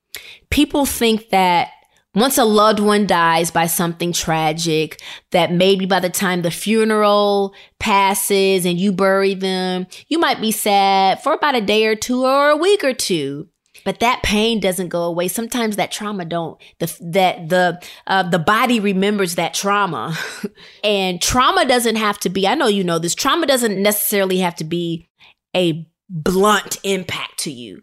people 0.49 0.87
think 0.87 1.29
that 1.29 1.69
once 2.15 2.39
a 2.39 2.47
loved 2.47 2.81
one 2.81 3.07
dies 3.07 3.51
by 3.51 3.67
something 3.67 4.15
tragic, 4.15 5.03
that 5.33 5.53
maybe 5.53 5.85
by 5.85 6.01
the 6.01 6.09
time 6.09 6.41
the 6.41 6.51
funeral 6.51 7.55
passes 7.79 8.65
and 8.65 8.81
you 8.81 8.91
bury 8.91 9.35
them, 9.35 9.87
you 10.09 10.19
might 10.19 10.41
be 10.41 10.51
sad 10.51 11.23
for 11.23 11.35
about 11.35 11.57
a 11.57 11.61
day 11.61 11.85
or 11.85 11.95
two 11.95 12.25
or 12.25 12.49
a 12.49 12.57
week 12.57 12.83
or 12.83 12.95
two. 12.95 13.51
But 13.89 14.01
that 14.01 14.23
pain 14.23 14.61
doesn't 14.61 14.91
go 14.91 15.05
away. 15.05 15.29
Sometimes 15.29 15.77
that 15.77 15.91
trauma 15.91 16.27
don't. 16.27 16.61
The 16.79 16.95
that 17.01 17.49
the 17.49 17.83
uh, 18.07 18.23
the 18.23 18.39
body 18.39 18.81
remembers 18.81 19.37
that 19.37 19.55
trauma, 19.55 20.15
and 20.85 21.23
trauma 21.23 21.65
doesn't 21.65 21.97
have 21.97 22.19
to 22.19 22.29
be. 22.29 22.47
I 22.47 22.55
know 22.55 22.67
you 22.67 22.85
know 22.85 22.99
this. 22.99 23.15
Trauma 23.15 23.47
doesn't 23.47 23.83
necessarily 23.83 24.41
have 24.41 24.55
to 24.57 24.65
be 24.65 25.09
a 25.57 25.89
blunt 26.11 26.77
impact 26.83 27.39
to 27.45 27.51
you. 27.51 27.83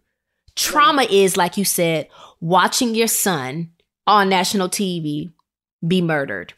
Trauma 0.55 1.07
is, 1.09 1.38
like 1.38 1.57
you 1.57 1.65
said, 1.65 2.07
watching 2.39 2.93
your 2.93 3.07
son 3.07 3.71
on 4.05 4.29
national 4.29 4.69
TV 4.69 5.31
be 5.88 6.03
murdered. 6.03 6.53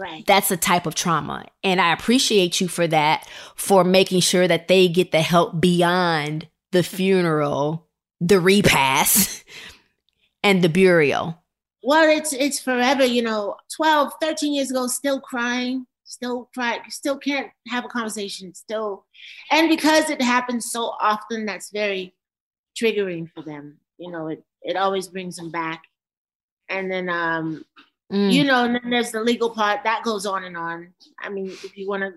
Right. 0.00 0.24
That's 0.26 0.50
a 0.50 0.56
type 0.56 0.86
of 0.86 0.94
trauma. 0.94 1.44
And 1.62 1.82
I 1.82 1.92
appreciate 1.92 2.62
you 2.62 2.68
for 2.68 2.86
that, 2.86 3.28
for 3.56 3.84
making 3.84 4.20
sure 4.20 4.48
that 4.48 4.68
they 4.68 4.88
get 4.88 5.12
the 5.12 5.20
help 5.20 5.60
beyond 5.60 6.48
the 6.72 6.82
funeral, 6.82 7.87
the 8.20 8.40
repass 8.40 9.44
and 10.42 10.62
the 10.62 10.68
burial. 10.68 11.42
Well, 11.82 12.08
it's 12.08 12.32
it's 12.32 12.58
forever, 12.58 13.04
you 13.04 13.22
know, 13.22 13.56
12, 13.76 14.12
13 14.20 14.54
years 14.54 14.70
ago, 14.70 14.86
still 14.88 15.20
crying, 15.20 15.86
still 16.04 16.50
crying, 16.52 16.80
still 16.88 17.16
can't 17.16 17.50
have 17.68 17.84
a 17.84 17.88
conversation, 17.88 18.54
still. 18.54 19.06
And 19.50 19.68
because 19.68 20.10
it 20.10 20.20
happens 20.20 20.70
so 20.70 20.94
often, 21.00 21.46
that's 21.46 21.70
very 21.70 22.14
triggering 22.80 23.30
for 23.32 23.42
them. 23.42 23.78
You 23.96 24.10
know, 24.10 24.28
it, 24.28 24.44
it 24.62 24.76
always 24.76 25.08
brings 25.08 25.36
them 25.36 25.50
back 25.50 25.84
and 26.68 26.90
then 26.90 27.08
um 27.08 27.64
mm. 28.12 28.32
you 28.32 28.44
know 28.44 28.64
and 28.64 28.74
then 28.74 28.90
there's 28.90 29.10
the 29.10 29.20
legal 29.20 29.50
part 29.50 29.80
that 29.84 30.02
goes 30.04 30.26
on 30.26 30.44
and 30.44 30.56
on 30.56 30.92
i 31.20 31.28
mean 31.28 31.46
if 31.46 31.76
you 31.76 31.88
want 31.88 32.02
to 32.02 32.12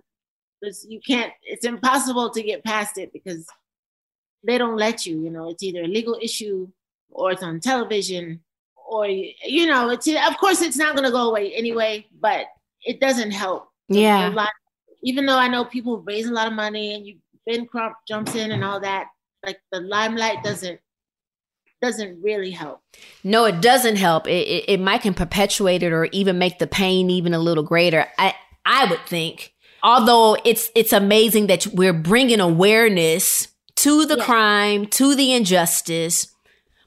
you 0.88 1.00
can't 1.06 1.34
it's 1.44 1.66
impossible 1.66 2.30
to 2.30 2.44
get 2.44 2.64
past 2.64 2.98
it 2.98 3.12
because 3.14 3.48
they 4.44 4.58
don't 4.58 4.78
let 4.78 5.06
you 5.06 5.22
you 5.22 5.30
know 5.30 5.50
it's 5.50 5.64
either 5.64 5.84
a 5.84 5.88
legal 5.88 6.18
issue 6.22 6.68
or 7.10 7.32
it's 7.32 7.44
on 7.44 7.60
television 7.60 8.40
or 8.90 9.08
you 9.08 9.66
know 9.66 9.90
it's 9.90 10.08
of 10.08 10.38
course 10.40 10.62
it's 10.62 10.78
not 10.78 10.96
going 10.96 11.06
to 11.06 11.12
go 11.12 11.30
away 11.30 11.54
anyway 11.54 12.06
but 12.20 12.46
it 12.84 13.00
doesn't 13.00 13.32
help 13.32 13.70
yeah 13.88 14.30
lot, 14.30 14.50
even 15.04 15.26
though 15.26 15.38
i 15.38 15.48
know 15.48 15.66
people 15.66 16.02
raise 16.02 16.28
a 16.28 16.34
lot 16.34 16.48
of 16.48 16.54
money 16.54 16.94
and 16.94 17.06
you 17.06 17.18
ben 17.46 17.66
crump 17.66 17.96
jumps 18.08 18.36
in 18.36 18.52
and 18.52 18.64
all 18.64 18.80
that 18.80 19.08
like 19.46 19.60
the 19.72 19.80
limelight 19.80 20.44
doesn't 20.44 20.80
doesn't 21.82 22.22
really 22.22 22.52
help. 22.52 22.82
No, 23.24 23.46
it 23.46 23.62
doesn't 23.62 23.96
help. 23.96 24.28
It, 24.28 24.48
it, 24.48 24.66
it 24.68 24.80
might 24.80 25.02
can 25.02 25.14
perpetuate 25.14 25.84
it 25.84 25.92
or 25.92 26.06
even 26.06 26.38
make 26.38 26.60
the 26.60 26.68
pain 26.68 27.10
even 27.10 27.34
a 27.34 27.40
little 27.40 27.64
greater. 27.64 28.08
I 28.18 28.36
I 28.66 28.86
would 28.86 29.06
think. 29.08 29.54
Although 29.84 30.38
it's 30.46 30.70
it's 30.76 30.94
amazing 30.94 31.48
that 31.48 31.66
we're 31.74 31.94
bringing 31.94 32.40
awareness 32.40 33.48
to 33.78 34.06
the 34.06 34.18
yeah. 34.18 34.26
crime, 34.26 34.86
to 34.88 35.16
the 35.16 35.34
injustice. 35.34 36.28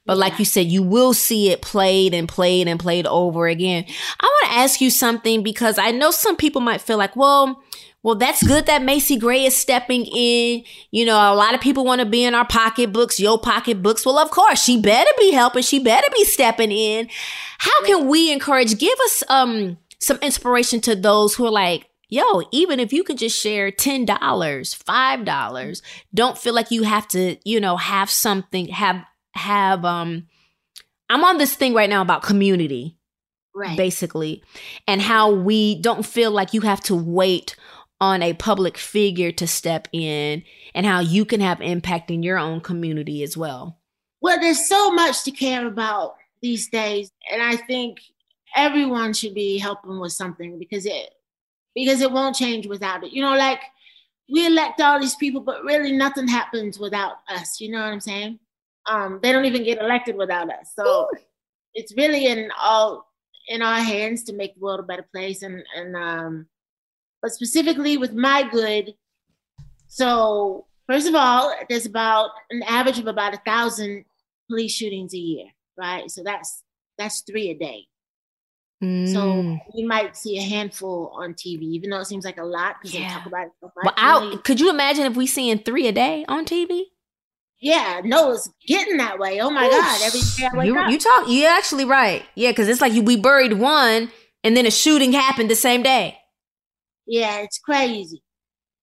But 0.06 0.14
yeah. 0.14 0.20
like 0.20 0.38
you 0.38 0.44
said, 0.44 0.66
you 0.66 0.82
will 0.82 1.14
see 1.14 1.50
it 1.50 1.62
played 1.62 2.12
and 2.12 2.28
played 2.28 2.68
and 2.68 2.78
played 2.78 3.06
over 3.06 3.46
again. 3.46 3.84
I 4.20 4.26
want 4.26 4.52
to 4.52 4.58
ask 4.58 4.80
you 4.80 4.90
something 4.90 5.42
because 5.42 5.78
I 5.78 5.90
know 5.90 6.10
some 6.10 6.36
people 6.36 6.60
might 6.60 6.80
feel 6.80 6.98
like, 6.98 7.16
well, 7.16 7.62
well, 8.04 8.14
that's 8.14 8.46
good 8.46 8.66
that 8.66 8.82
Macy 8.82 9.16
Gray 9.16 9.46
is 9.46 9.56
stepping 9.56 10.04
in. 10.04 10.62
You 10.90 11.06
know, 11.06 11.16
a 11.16 11.34
lot 11.34 11.54
of 11.54 11.62
people 11.62 11.86
want 11.86 12.00
to 12.00 12.06
be 12.06 12.22
in 12.22 12.34
our 12.34 12.46
pocketbooks, 12.46 13.18
your 13.18 13.38
pocketbooks. 13.38 14.04
Well, 14.04 14.18
of 14.18 14.30
course, 14.30 14.62
she 14.62 14.78
better 14.78 15.10
be 15.16 15.32
helping. 15.32 15.62
She 15.62 15.78
better 15.78 16.06
be 16.14 16.24
stepping 16.26 16.70
in. 16.70 17.08
How 17.56 17.84
can 17.86 18.06
we 18.06 18.30
encourage? 18.30 18.78
Give 18.78 18.98
us 19.06 19.22
um 19.30 19.78
some 20.00 20.18
inspiration 20.18 20.82
to 20.82 20.94
those 20.94 21.34
who 21.34 21.46
are 21.46 21.50
like, 21.50 21.88
yo, 22.14 22.42
even 22.52 22.78
if 22.78 22.92
you 22.92 23.02
can 23.02 23.16
just 23.16 23.36
share 23.38 23.72
$10, 23.72 24.06
$5, 24.06 25.82
don't 26.14 26.38
feel 26.38 26.54
like 26.54 26.70
you 26.70 26.84
have 26.84 27.08
to, 27.08 27.36
you 27.44 27.58
know, 27.60 27.76
have 27.76 28.08
something, 28.08 28.68
have, 28.68 29.04
have, 29.34 29.84
um, 29.84 30.28
I'm 31.10 31.24
on 31.24 31.38
this 31.38 31.54
thing 31.54 31.74
right 31.74 31.90
now 31.90 32.02
about 32.02 32.22
community, 32.22 32.96
Right. 33.52 33.76
basically, 33.76 34.44
and 34.86 35.02
how 35.02 35.32
we 35.32 35.80
don't 35.80 36.06
feel 36.06 36.30
like 36.30 36.54
you 36.54 36.60
have 36.60 36.80
to 36.82 36.94
wait 36.94 37.56
on 38.00 38.22
a 38.22 38.32
public 38.34 38.78
figure 38.78 39.32
to 39.32 39.46
step 39.46 39.88
in 39.92 40.44
and 40.72 40.86
how 40.86 41.00
you 41.00 41.24
can 41.24 41.40
have 41.40 41.60
impact 41.60 42.10
in 42.10 42.22
your 42.22 42.38
own 42.38 42.60
community 42.60 43.22
as 43.24 43.36
well. 43.36 43.80
Well, 44.20 44.40
there's 44.40 44.68
so 44.68 44.92
much 44.92 45.24
to 45.24 45.30
care 45.32 45.66
about 45.66 46.14
these 46.40 46.68
days, 46.68 47.10
and 47.32 47.42
I 47.42 47.56
think 47.56 47.98
everyone 48.56 49.14
should 49.14 49.34
be 49.34 49.58
helping 49.58 49.98
with 49.98 50.12
something 50.12 50.58
because 50.58 50.86
it 50.86 51.10
because 51.74 52.00
it 52.00 52.10
won't 52.10 52.36
change 52.36 52.66
without 52.66 53.04
it. 53.04 53.12
You 53.12 53.22
know, 53.22 53.36
like 53.36 53.60
we 54.30 54.46
elect 54.46 54.80
all 54.80 55.00
these 55.00 55.16
people, 55.16 55.40
but 55.40 55.64
really 55.64 55.92
nothing 55.92 56.28
happens 56.28 56.78
without 56.78 57.16
us. 57.28 57.60
You 57.60 57.70
know 57.72 57.80
what 57.80 57.92
I'm 57.92 58.00
saying? 58.00 58.38
Um, 58.86 59.20
they 59.22 59.32
don't 59.32 59.44
even 59.44 59.64
get 59.64 59.80
elected 59.80 60.16
without 60.16 60.50
us. 60.50 60.72
So 60.76 61.08
it's 61.74 61.94
really 61.96 62.26
in 62.26 62.50
all 62.58 63.06
in 63.48 63.60
our 63.62 63.80
hands 63.80 64.24
to 64.24 64.32
make 64.32 64.54
the 64.54 64.60
world 64.60 64.80
a 64.80 64.84
better 64.84 65.06
place. 65.12 65.42
And 65.42 65.62
and 65.76 65.96
um, 65.96 66.46
but 67.22 67.32
specifically 67.32 67.96
with 67.96 68.14
my 68.14 68.48
good. 68.48 68.94
So 69.88 70.66
first 70.86 71.08
of 71.08 71.14
all, 71.14 71.54
there's 71.68 71.86
about 71.86 72.30
an 72.50 72.62
average 72.64 72.98
of 72.98 73.06
about 73.06 73.34
a 73.34 73.40
thousand 73.46 74.04
police 74.48 74.72
shootings 74.72 75.14
a 75.14 75.18
year, 75.18 75.46
right? 75.76 76.10
So 76.10 76.22
that's 76.22 76.62
that's 76.98 77.22
three 77.22 77.50
a 77.50 77.54
day. 77.54 77.86
Mm. 78.84 79.12
So 79.12 79.58
you 79.74 79.86
might 79.86 80.16
see 80.16 80.38
a 80.38 80.42
handful 80.42 81.12
on 81.14 81.34
TV, 81.34 81.62
even 81.62 81.90
though 81.90 82.00
it 82.00 82.06
seems 82.06 82.24
like 82.24 82.38
a 82.38 82.44
lot 82.44 82.76
because 82.80 82.92
they 82.92 83.04
talk 83.04 83.26
about 83.26 83.46
it 83.46 83.52
so 83.60 83.70
much. 83.76 83.94
well, 83.96 84.32
I, 84.32 84.36
could 84.44 84.60
you 84.60 84.70
imagine 84.70 85.04
if 85.04 85.16
we 85.16 85.26
seeing 85.26 85.58
three 85.58 85.86
a 85.86 85.92
day 85.92 86.24
on 86.28 86.44
TV? 86.44 86.84
yeah, 87.64 88.02
no, 88.04 88.32
it's 88.32 88.50
getting 88.66 88.98
that 88.98 89.18
way. 89.18 89.40
Oh 89.40 89.48
my 89.48 89.66
God, 89.68 90.00
every 90.02 90.20
day 90.20 90.46
I 90.52 90.54
wake 90.54 90.66
you, 90.66 90.78
up. 90.78 90.90
you 90.90 90.98
talk. 90.98 91.24
You're 91.28 91.50
actually 91.50 91.86
right. 91.86 92.22
Yeah, 92.34 92.50
because 92.50 92.68
it's 92.68 92.82
like 92.82 92.92
you, 92.92 93.02
we 93.02 93.16
buried 93.16 93.54
one, 93.54 94.12
and 94.42 94.54
then 94.54 94.66
a 94.66 94.70
shooting 94.70 95.12
happened 95.12 95.50
the 95.50 95.56
same 95.56 95.82
day. 95.82 96.18
Yeah, 97.06 97.38
it's 97.38 97.58
crazy. 97.58 98.22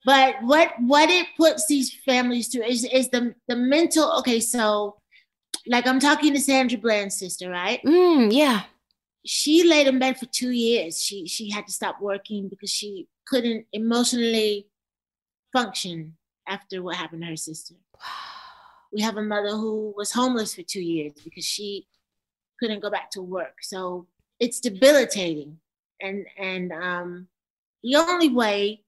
But 0.03 0.35
what 0.41 0.71
what 0.79 1.11
it 1.11 1.27
puts 1.37 1.67
these 1.67 1.93
families 2.03 2.47
through 2.47 2.63
is 2.63 2.83
is 2.85 3.09
the 3.09 3.35
the 3.47 3.55
mental. 3.55 4.17
Okay, 4.19 4.39
so 4.39 4.97
like 5.67 5.85
I'm 5.85 5.99
talking 5.99 6.33
to 6.33 6.39
Sandra 6.39 6.79
Bland's 6.79 7.19
sister, 7.19 7.51
right? 7.51 7.83
Mm, 7.83 8.33
yeah. 8.33 8.63
She 9.25 9.67
laid 9.67 9.87
in 9.87 9.99
bed 9.99 10.17
for 10.17 10.25
two 10.25 10.51
years. 10.51 11.01
She 11.01 11.27
she 11.27 11.49
had 11.49 11.67
to 11.67 11.73
stop 11.73 12.01
working 12.01 12.49
because 12.49 12.71
she 12.71 13.07
couldn't 13.27 13.65
emotionally 13.71 14.67
function 15.53 16.17
after 16.47 16.81
what 16.81 16.95
happened 16.95 17.21
to 17.21 17.29
her 17.29 17.35
sister. 17.35 17.75
We 18.91 19.01
have 19.01 19.17
a 19.17 19.21
mother 19.21 19.51
who 19.51 19.93
was 19.95 20.11
homeless 20.11 20.55
for 20.55 20.63
two 20.63 20.81
years 20.81 21.13
because 21.23 21.45
she 21.45 21.87
couldn't 22.59 22.81
go 22.81 22.89
back 22.89 23.09
to 23.11 23.21
work. 23.21 23.57
So 23.61 24.07
it's 24.39 24.59
debilitating. 24.59 25.59
And 26.01 26.25
and 26.37 26.71
um 26.71 27.27
the 27.83 27.95
only 27.95 28.29
way 28.29 28.83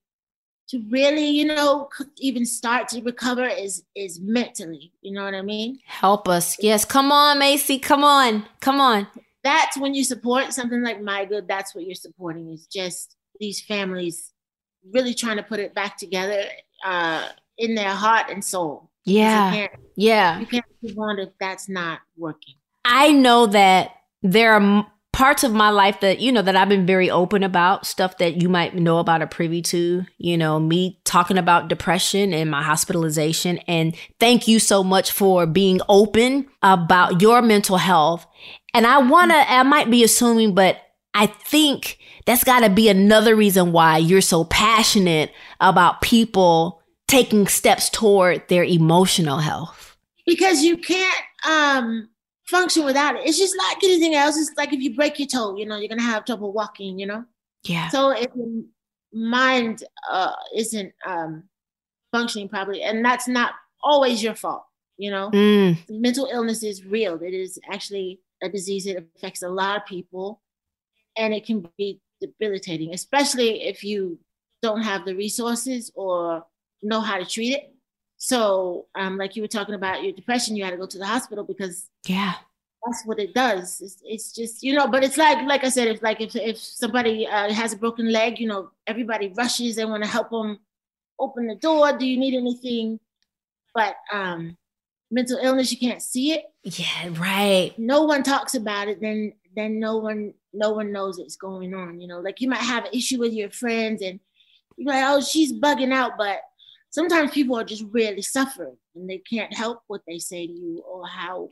to 0.68 0.82
really, 0.90 1.28
you 1.28 1.44
know, 1.44 1.88
even 2.18 2.46
start 2.46 2.88
to 2.88 3.00
recover 3.02 3.46
is 3.46 3.84
is 3.94 4.20
mentally. 4.20 4.92
You 5.02 5.12
know 5.12 5.24
what 5.24 5.34
I 5.34 5.42
mean? 5.42 5.78
Help 5.86 6.28
us. 6.28 6.56
Yes. 6.60 6.84
Come 6.84 7.12
on, 7.12 7.38
Macy. 7.38 7.78
Come 7.78 8.04
on. 8.04 8.46
Come 8.60 8.80
on. 8.80 9.06
That's 9.44 9.78
when 9.78 9.94
you 9.94 10.02
support 10.02 10.52
something 10.52 10.82
like 10.82 11.00
My 11.00 11.24
Good. 11.26 11.46
That's 11.46 11.74
what 11.74 11.84
you're 11.84 11.94
supporting 11.94 12.50
is 12.50 12.66
just 12.66 13.16
these 13.38 13.60
families 13.60 14.32
really 14.92 15.14
trying 15.14 15.36
to 15.36 15.42
put 15.42 15.60
it 15.60 15.74
back 15.74 15.96
together 15.96 16.44
uh, 16.84 17.28
in 17.58 17.74
their 17.74 17.90
heart 17.90 18.26
and 18.30 18.44
soul 18.44 18.90
Yeah. 19.04 19.54
You 19.54 19.68
Yeah. 19.96 20.40
you 20.40 20.46
can't 20.46 20.64
move 20.82 20.98
on 20.98 21.18
if 21.18 21.28
that's 21.38 21.68
not 21.68 22.00
working. 22.16 22.54
I 22.84 23.12
know 23.12 23.46
that 23.46 23.92
there 24.22 24.54
are 24.54 24.86
parts 25.14 25.44
of 25.44 25.52
my 25.52 25.70
life 25.70 26.00
that, 26.00 26.18
you 26.18 26.32
know, 26.32 26.42
that 26.42 26.56
I've 26.56 26.68
been 26.68 26.86
very 26.86 27.08
open 27.08 27.44
about, 27.44 27.86
stuff 27.86 28.18
that 28.18 28.42
you 28.42 28.48
might 28.48 28.74
know 28.74 28.98
about 28.98 29.22
or 29.22 29.28
privy 29.28 29.62
to, 29.62 30.04
you 30.18 30.36
know, 30.36 30.58
me 30.58 31.00
talking 31.04 31.38
about 31.38 31.68
depression 31.68 32.34
and 32.34 32.50
my 32.50 32.62
hospitalization. 32.64 33.58
And 33.68 33.94
thank 34.18 34.48
you 34.48 34.58
so 34.58 34.82
much 34.82 35.12
for 35.12 35.46
being 35.46 35.80
open 35.88 36.48
about 36.62 37.22
your 37.22 37.42
mental 37.42 37.76
health. 37.76 38.26
And 38.74 38.88
I 38.88 38.98
want 38.98 39.30
to, 39.30 39.36
I 39.36 39.62
might 39.62 39.88
be 39.88 40.02
assuming, 40.02 40.52
but 40.52 40.78
I 41.14 41.26
think 41.26 41.98
that's 42.26 42.42
got 42.42 42.60
to 42.60 42.68
be 42.68 42.88
another 42.88 43.36
reason 43.36 43.70
why 43.70 43.98
you're 43.98 44.20
so 44.20 44.42
passionate 44.44 45.30
about 45.60 46.00
people 46.00 46.82
taking 47.06 47.46
steps 47.46 47.88
toward 47.88 48.48
their 48.48 48.64
emotional 48.64 49.38
health. 49.38 49.96
because 50.26 50.62
you 50.62 50.76
can't 50.76 51.22
um 51.46 52.08
function 52.46 52.84
without 52.84 53.16
it. 53.16 53.26
It's 53.26 53.38
just 53.38 53.56
like 53.56 53.82
anything 53.82 54.14
else. 54.14 54.36
It's 54.36 54.56
like 54.56 54.72
if 54.72 54.80
you 54.80 54.94
break 54.94 55.18
your 55.18 55.28
toe, 55.28 55.56
you 55.56 55.66
know, 55.66 55.76
you're 55.76 55.88
gonna 55.88 56.02
have 56.02 56.24
trouble 56.24 56.52
walking, 56.52 56.98
you 56.98 57.06
know. 57.06 57.24
Yeah. 57.64 57.88
So 57.88 58.10
if 58.10 58.28
your 58.34 58.62
mind 59.12 59.84
uh 60.10 60.32
isn't 60.54 60.92
um 61.06 61.44
functioning 62.12 62.48
properly, 62.48 62.82
and 62.82 63.04
that's 63.04 63.28
not 63.28 63.54
always 63.82 64.22
your 64.22 64.34
fault, 64.34 64.64
you 64.96 65.10
know. 65.10 65.30
Mm. 65.30 65.78
Mental 65.88 66.28
illness 66.32 66.62
is 66.62 66.84
real. 66.84 67.20
It 67.22 67.34
is 67.34 67.58
actually 67.70 68.20
a 68.42 68.48
disease 68.48 68.84
that 68.84 69.04
affects 69.16 69.42
a 69.42 69.48
lot 69.48 69.76
of 69.76 69.86
people, 69.86 70.42
and 71.16 71.32
it 71.34 71.46
can 71.46 71.68
be 71.78 72.00
debilitating, 72.20 72.94
especially 72.94 73.62
if 73.64 73.82
you 73.82 74.18
don't 74.62 74.82
have 74.82 75.04
the 75.04 75.14
resources 75.14 75.90
or 75.94 76.44
know 76.82 77.00
how 77.00 77.18
to 77.18 77.24
treat 77.24 77.52
it. 77.54 77.73
So, 78.24 78.86
um, 78.94 79.18
like 79.18 79.36
you 79.36 79.42
were 79.42 79.48
talking 79.48 79.74
about 79.74 80.02
your 80.02 80.14
depression, 80.14 80.56
you 80.56 80.64
had 80.64 80.70
to 80.70 80.78
go 80.78 80.86
to 80.86 80.96
the 80.98 81.06
hospital 81.06 81.44
because 81.44 81.90
Yeah. 82.06 82.32
that's 82.86 83.04
what 83.04 83.18
it 83.18 83.34
does. 83.34 83.82
It's, 83.82 83.98
it's 84.02 84.32
just 84.32 84.62
you 84.62 84.72
know, 84.74 84.86
but 84.88 85.04
it's 85.04 85.18
like 85.18 85.46
like 85.46 85.62
I 85.62 85.68
said, 85.68 85.88
if 85.88 86.00
like 86.02 86.22
if 86.22 86.34
if 86.34 86.56
somebody 86.56 87.26
uh, 87.26 87.52
has 87.52 87.74
a 87.74 87.76
broken 87.76 88.10
leg, 88.10 88.40
you 88.40 88.48
know, 88.48 88.70
everybody 88.86 89.28
rushes. 89.36 89.76
They 89.76 89.84
want 89.84 90.04
to 90.04 90.08
help 90.08 90.30
them 90.30 90.58
open 91.18 91.46
the 91.48 91.54
door. 91.56 91.92
Do 91.98 92.06
you 92.06 92.18
need 92.18 92.34
anything? 92.34 92.98
But 93.74 93.94
um, 94.10 94.56
mental 95.10 95.38
illness, 95.42 95.70
you 95.70 95.76
can't 95.78 96.00
see 96.00 96.32
it. 96.32 96.44
Yeah, 96.62 97.10
right. 97.18 97.74
No 97.78 98.04
one 98.04 98.22
talks 98.22 98.54
about 98.54 98.88
it. 98.88 99.02
Then 99.02 99.34
then 99.54 99.78
no 99.78 99.98
one 99.98 100.32
no 100.54 100.70
one 100.72 100.92
knows 100.92 101.18
it's 101.18 101.36
going 101.36 101.74
on. 101.74 102.00
You 102.00 102.08
know, 102.08 102.20
like 102.20 102.40
you 102.40 102.48
might 102.48 102.60
have 102.72 102.86
an 102.86 102.94
issue 102.94 103.18
with 103.18 103.34
your 103.34 103.50
friends, 103.50 104.00
and 104.00 104.18
you're 104.78 104.94
like, 104.94 105.04
oh, 105.06 105.20
she's 105.20 105.52
bugging 105.52 105.92
out, 105.92 106.12
but 106.16 106.38
sometimes 106.94 107.32
people 107.32 107.56
are 107.58 107.64
just 107.64 107.84
really 107.90 108.22
suffering 108.22 108.76
and 108.94 109.10
they 109.10 109.18
can't 109.18 109.52
help 109.52 109.80
what 109.88 110.00
they 110.06 110.18
say 110.18 110.46
to 110.46 110.52
you 110.52 110.80
or 110.86 111.04
how 111.06 111.48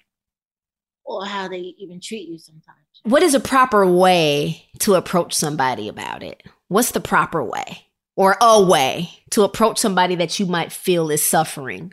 or 1.05 1.27
how 1.27 1.49
they 1.49 1.75
even 1.79 2.01
treat 2.01 2.29
you 2.29 2.39
sometimes. 2.39 2.79
What 3.03 3.25
is 3.25 3.35
a 3.35 3.41
proper 3.41 3.85
way 3.85 4.69
to 4.79 4.95
approach 4.95 5.35
somebody 5.35 5.89
about 5.89 6.23
it? 6.23 6.45
What's 6.69 6.93
the 6.93 7.01
proper 7.01 7.43
way 7.43 7.87
or 8.15 8.37
a 8.41 8.63
way 8.63 9.11
to 9.31 9.43
approach 9.43 9.79
somebody 9.79 10.15
that 10.15 10.39
you 10.39 10.47
might 10.47 10.71
feel 10.71 11.11
is 11.11 11.25
suffering? 11.25 11.93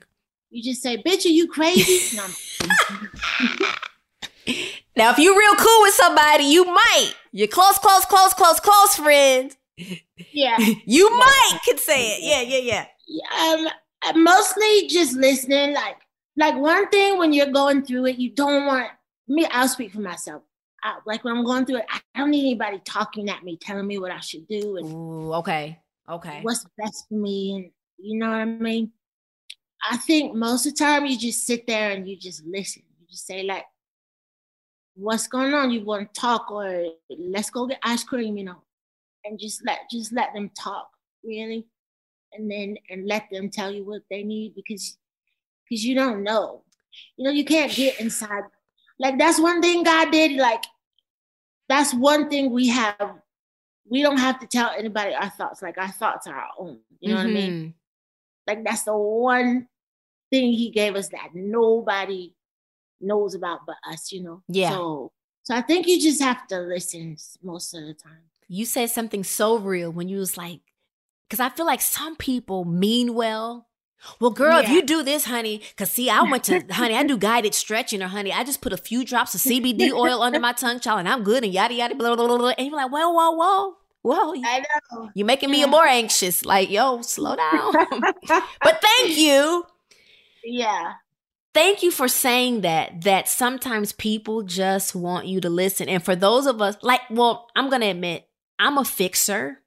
You 0.52 0.62
just 0.64 0.84
say, 0.84 1.02
bitch, 1.02 1.26
are 1.26 1.30
you 1.30 1.48
crazy? 1.48 2.18
No, 3.48 3.66
Now, 4.96 5.12
if 5.12 5.18
you're 5.18 5.38
real 5.38 5.56
cool 5.56 5.82
with 5.82 5.94
somebody, 5.94 6.44
you 6.44 6.66
might. 6.66 7.14
You're 7.32 7.48
close, 7.48 7.78
close, 7.78 8.06
close, 8.06 8.34
close, 8.34 8.60
close 8.60 8.96
friends. 8.96 9.56
yeah. 10.34 10.58
You 10.86 11.10
might 11.18 11.60
could 11.66 11.80
say 11.80 12.18
it. 12.18 12.20
Yeah, 12.22 12.42
yeah, 12.42 12.62
yeah. 12.74 12.86
Um 13.42 13.68
mostly 14.16 14.88
just 14.88 15.16
listening 15.16 15.74
like 15.74 15.98
like 16.38 16.56
one 16.56 16.88
thing 16.90 17.18
when 17.18 17.34
you're 17.34 17.52
going 17.52 17.84
through 17.84 18.06
it 18.06 18.18
you 18.18 18.30
don't 18.32 18.66
want 18.66 18.88
me 19.28 19.46
i'll 19.52 19.68
speak 19.68 19.92
for 19.92 20.02
myself. 20.02 20.42
I, 20.84 20.98
like 21.06 21.24
when 21.24 21.36
i'm 21.36 21.44
going 21.44 21.66
through 21.66 21.78
it 21.78 21.86
i 21.92 22.00
don't 22.18 22.32
need 22.32 22.42
anybody 22.42 22.82
talking 22.86 23.30
at 23.30 23.44
me 23.44 23.58
telling 23.58 23.88
me 23.88 23.98
what 23.98 24.12
i 24.12 24.20
should 24.20 24.48
do 24.48 24.78
and 24.78 24.94
Ooh, 24.94 25.34
okay. 25.36 25.80
Okay. 26.10 26.40
what's 26.42 26.66
best 26.78 27.06
for 27.10 27.16
me 27.16 27.56
and 27.56 27.72
you 27.98 28.18
know 28.18 28.30
what 28.30 28.40
i 28.40 28.46
mean? 28.46 28.92
I 29.88 29.98
think 29.98 30.36
most 30.36 30.66
of 30.66 30.74
the 30.74 30.78
time 30.78 31.06
you 31.06 31.18
just 31.18 31.46
sit 31.46 31.66
there 31.68 31.92
and 31.92 32.08
you 32.08 32.18
just 32.18 32.44
listen. 32.46 32.84
You 33.00 33.08
just 33.10 33.26
say 33.26 33.44
like 33.44 33.66
what's 34.96 35.28
going 35.28 35.54
on? 35.54 35.72
You 35.72 35.84
want 35.84 36.14
to 36.14 36.20
talk 36.20 36.52
or 36.52 36.86
let's 37.18 37.50
go 37.50 37.66
get 37.66 37.80
ice 37.84 38.04
cream 38.04 38.38
you 38.38 38.44
know? 38.44 38.62
And 39.24 39.40
just 39.40 39.66
let 39.66 39.80
just 39.92 40.12
let 40.12 40.34
them 40.34 40.50
talk 40.58 40.90
really 41.24 41.66
and 42.34 42.50
then 42.50 42.78
and 42.90 43.08
let 43.08 43.26
them 43.32 43.50
tell 43.50 43.72
you 43.72 43.86
what 43.86 44.02
they 44.10 44.24
need 44.24 44.56
because 44.56 44.98
because 45.64 45.86
you 45.86 45.96
don't 45.96 46.24
know 46.24 46.64
you 47.18 47.24
know 47.24 47.32
you 47.32 47.46
can't 47.46 47.74
get 47.74 48.00
inside 48.00 48.44
like 49.00 49.18
that's 49.18 49.40
one 49.40 49.62
thing 49.62 49.84
god 49.84 50.12
did 50.12 50.40
like 50.40 50.64
that's 51.68 51.94
one 51.94 52.30
thing 52.30 52.52
we 52.52 52.68
have 52.68 53.20
we 53.90 54.02
don't 54.02 54.18
have 54.18 54.40
to 54.40 54.48
tell 54.48 54.72
anybody 54.78 55.14
our 55.14 55.30
thoughts. 55.30 55.62
Like 55.62 55.78
our 55.78 55.92
thoughts 55.92 56.28
are 56.28 56.36
our 56.36 56.50
own. 56.58 56.80
You 57.00 57.14
know 57.14 57.20
mm-hmm. 57.20 57.34
what 57.34 57.38
I 57.38 57.42
mean? 57.42 57.54
Mm-hmm. 57.54 57.70
Like 58.48 58.64
that's 58.64 58.84
the 58.84 58.96
one 58.96 59.68
thing 60.30 60.54
he 60.54 60.70
gave 60.70 60.96
us 60.96 61.10
that 61.10 61.30
nobody 61.34 62.36
knows 63.02 63.36
about 63.36 63.62
but 63.66 63.78
us, 63.90 64.12
you 64.12 64.24
know? 64.24 64.44
Yeah. 64.48 64.72
So 64.72 65.12
so 65.44 65.56
I 65.56 65.62
think 65.62 65.88
you 65.88 66.00
just 66.00 66.22
have 66.22 66.46
to 66.48 66.60
listen 66.60 67.18
most 67.42 67.74
of 67.74 67.82
the 67.82 67.94
time. 67.94 68.24
You 68.48 68.66
said 68.66 68.90
something 68.90 69.24
so 69.24 69.58
real 69.58 69.92
when 69.92 70.10
you 70.10 70.18
was 70.18 70.38
like, 70.38 70.62
because 71.30 71.40
I 71.40 71.50
feel 71.50 71.66
like 71.66 71.82
some 71.82 72.16
people 72.16 72.66
mean 72.66 73.14
well. 73.14 73.68
Well, 74.20 74.32
girl, 74.32 74.62
yeah. 74.62 74.66
if 74.66 74.70
you 74.70 74.82
do 74.82 75.04
this, 75.04 75.26
honey, 75.26 75.62
because 75.70 75.92
see, 75.92 76.10
I 76.10 76.24
went 76.24 76.46
to, 76.46 76.64
honey, 76.72 76.96
I 76.96 77.04
do 77.04 77.18
guided 77.18 77.54
stretching, 77.54 78.02
or 78.02 78.08
honey, 78.08 78.32
I 78.32 78.44
just 78.44 78.62
put 78.62 78.74
a 78.74 78.78
few 78.78 79.06
drops 79.06 79.36
of 79.36 79.42
CBD 79.42 79.92
oil 79.92 80.22
under 80.22 80.40
my 80.40 80.54
tongue, 80.54 80.80
child, 80.80 81.00
and 81.00 81.10
I'm 81.10 81.24
good, 81.24 81.44
and 81.44 81.54
yada, 81.54 81.74
yada, 81.74 81.96
blah, 81.96 82.16
blah, 82.16 82.28
blah, 82.28 82.38
blah. 82.38 82.54
And 82.58 82.68
you're 82.68 82.78
like, 82.78 82.92
whoa, 82.92 83.10
whoa, 83.12 83.32
whoa. 83.32 83.76
Whoa, 84.02 84.34
I 84.44 84.64
know. 84.92 85.10
You're 85.14 85.28
making 85.28 85.52
me 85.52 85.66
more 85.66 85.86
anxious. 85.86 86.46
Like, 86.46 86.70
yo, 86.70 87.02
slow 87.02 87.36
down. 87.36 87.74
but 88.28 88.82
thank 88.82 89.18
you. 89.18 89.66
Yeah. 90.44 90.94
Thank 91.54 91.84
you 91.84 91.92
for 91.92 92.08
saying 92.08 92.62
that, 92.62 93.02
that 93.02 93.28
sometimes 93.28 93.92
people 93.92 94.44
just 94.44 94.96
want 94.96 95.28
you 95.28 95.42
to 95.42 95.50
listen. 95.50 95.90
And 95.90 96.02
for 96.02 96.16
those 96.16 96.46
of 96.46 96.62
us, 96.62 96.78
like, 96.82 97.02
well, 97.10 97.48
I'm 97.58 97.70
to 97.70 97.88
admit, 97.88 98.30
I'm 98.58 98.78
a 98.78 98.86
fixer. 98.86 99.60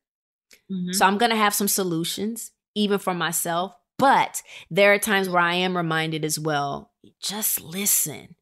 Mm-hmm. 0.72 0.92
So 0.92 1.06
I'm 1.06 1.18
going 1.18 1.30
to 1.30 1.36
have 1.36 1.54
some 1.54 1.68
solutions, 1.68 2.52
even 2.74 2.98
for 2.98 3.14
myself. 3.14 3.74
But 3.98 4.42
there 4.70 4.92
are 4.92 4.98
times 4.98 5.28
where 5.28 5.42
I 5.42 5.54
am 5.54 5.76
reminded 5.76 6.24
as 6.24 6.38
well 6.38 6.92
just 7.20 7.60
listen 7.60 8.36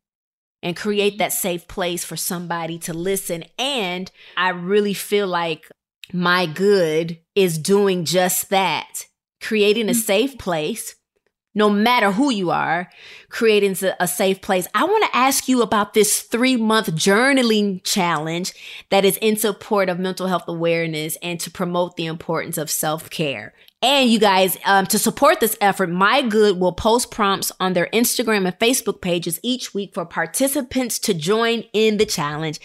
and 0.62 0.77
create 0.77 1.19
that 1.19 1.33
safe 1.33 1.66
place 1.66 2.05
for 2.05 2.16
somebody 2.16 2.79
to 2.81 2.93
listen. 2.93 3.45
And 3.59 4.11
I 4.37 4.51
really 4.51 4.95
feel 4.95 5.27
like 5.27 5.66
my 6.12 6.47
good 6.47 7.19
is 7.35 7.59
doing 7.59 8.05
just 8.05 8.51
that 8.51 9.07
creating 9.40 9.88
a 9.88 9.93
mm-hmm. 9.93 10.01
safe 10.01 10.38
place 10.38 10.97
no 11.54 11.68
matter 11.68 12.12
who 12.12 12.30
you 12.30 12.50
are, 12.50 12.90
creating 13.28 13.76
a 13.98 14.06
safe 14.06 14.40
place. 14.40 14.66
I 14.74 14.84
want 14.84 15.04
to 15.04 15.16
ask 15.16 15.48
you 15.48 15.62
about 15.62 15.94
this 15.94 16.22
three 16.22 16.56
month 16.56 16.88
journaling 16.92 17.82
challenge 17.82 18.52
that 18.90 19.04
is 19.04 19.16
in 19.18 19.36
support 19.36 19.88
of 19.88 19.98
mental 19.98 20.28
health 20.28 20.44
awareness 20.46 21.16
and 21.22 21.40
to 21.40 21.50
promote 21.50 21.96
the 21.96 22.06
importance 22.06 22.58
of 22.58 22.70
self 22.70 23.10
care. 23.10 23.54
And 23.82 24.10
you 24.10 24.18
guys, 24.18 24.58
um, 24.66 24.84
to 24.86 24.98
support 24.98 25.40
this 25.40 25.56
effort, 25.58 25.88
My 25.88 26.20
Good 26.20 26.60
will 26.60 26.72
post 26.72 27.10
prompts 27.10 27.50
on 27.58 27.72
their 27.72 27.88
Instagram 27.94 28.46
and 28.46 28.58
Facebook 28.58 29.00
pages 29.00 29.40
each 29.42 29.72
week 29.72 29.94
for 29.94 30.04
participants 30.04 30.98
to 30.98 31.14
join 31.14 31.64
in 31.72 31.96
the 31.96 32.04
challenge. 32.04 32.60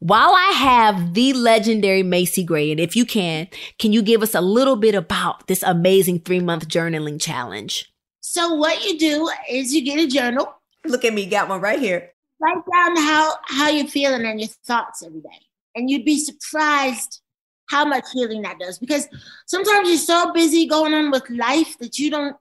While 0.00 0.34
I 0.34 0.50
have 0.50 1.14
the 1.14 1.32
legendary 1.32 2.02
Macy 2.02 2.44
Gray, 2.44 2.70
and 2.70 2.78
if 2.78 2.94
you 2.94 3.06
can, 3.06 3.48
can 3.78 3.94
you 3.94 4.02
give 4.02 4.22
us 4.22 4.34
a 4.34 4.42
little 4.42 4.76
bit 4.76 4.94
about 4.94 5.46
this 5.46 5.62
amazing 5.62 6.20
three 6.20 6.40
month 6.40 6.68
journaling 6.68 7.18
challenge? 7.18 7.90
So 8.30 8.52
what 8.52 8.84
you 8.84 8.98
do 8.98 9.30
is 9.48 9.74
you 9.74 9.80
get 9.80 9.98
a 9.98 10.06
journal. 10.06 10.54
Look 10.84 11.06
at 11.06 11.14
me, 11.14 11.24
got 11.24 11.48
one 11.48 11.62
right 11.62 11.78
here. 11.78 12.12
Write 12.38 12.62
down 12.70 12.96
how 12.98 13.36
how 13.46 13.70
you're 13.70 13.86
feeling 13.86 14.26
and 14.26 14.38
your 14.38 14.50
thoughts 14.66 15.02
every 15.02 15.22
day, 15.22 15.40
and 15.74 15.88
you'd 15.88 16.04
be 16.04 16.18
surprised 16.18 17.22
how 17.70 17.86
much 17.86 18.04
healing 18.12 18.42
that 18.42 18.58
does. 18.58 18.78
Because 18.78 19.08
sometimes 19.46 19.88
you're 19.88 19.96
so 19.96 20.30
busy 20.34 20.66
going 20.66 20.92
on 20.92 21.10
with 21.10 21.28
life 21.30 21.78
that 21.78 21.98
you 21.98 22.10
don't 22.10 22.36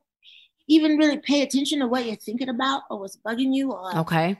even 0.68 0.98
really 0.98 1.20
pay 1.20 1.42
attention 1.42 1.80
to 1.80 1.88
what 1.88 2.06
you're 2.06 2.18
thinking 2.18 2.50
about 2.50 2.84
or 2.90 3.00
what's 3.00 3.16
bugging 3.26 3.56
you. 3.56 3.72
Or 3.72 4.00
okay 4.00 4.38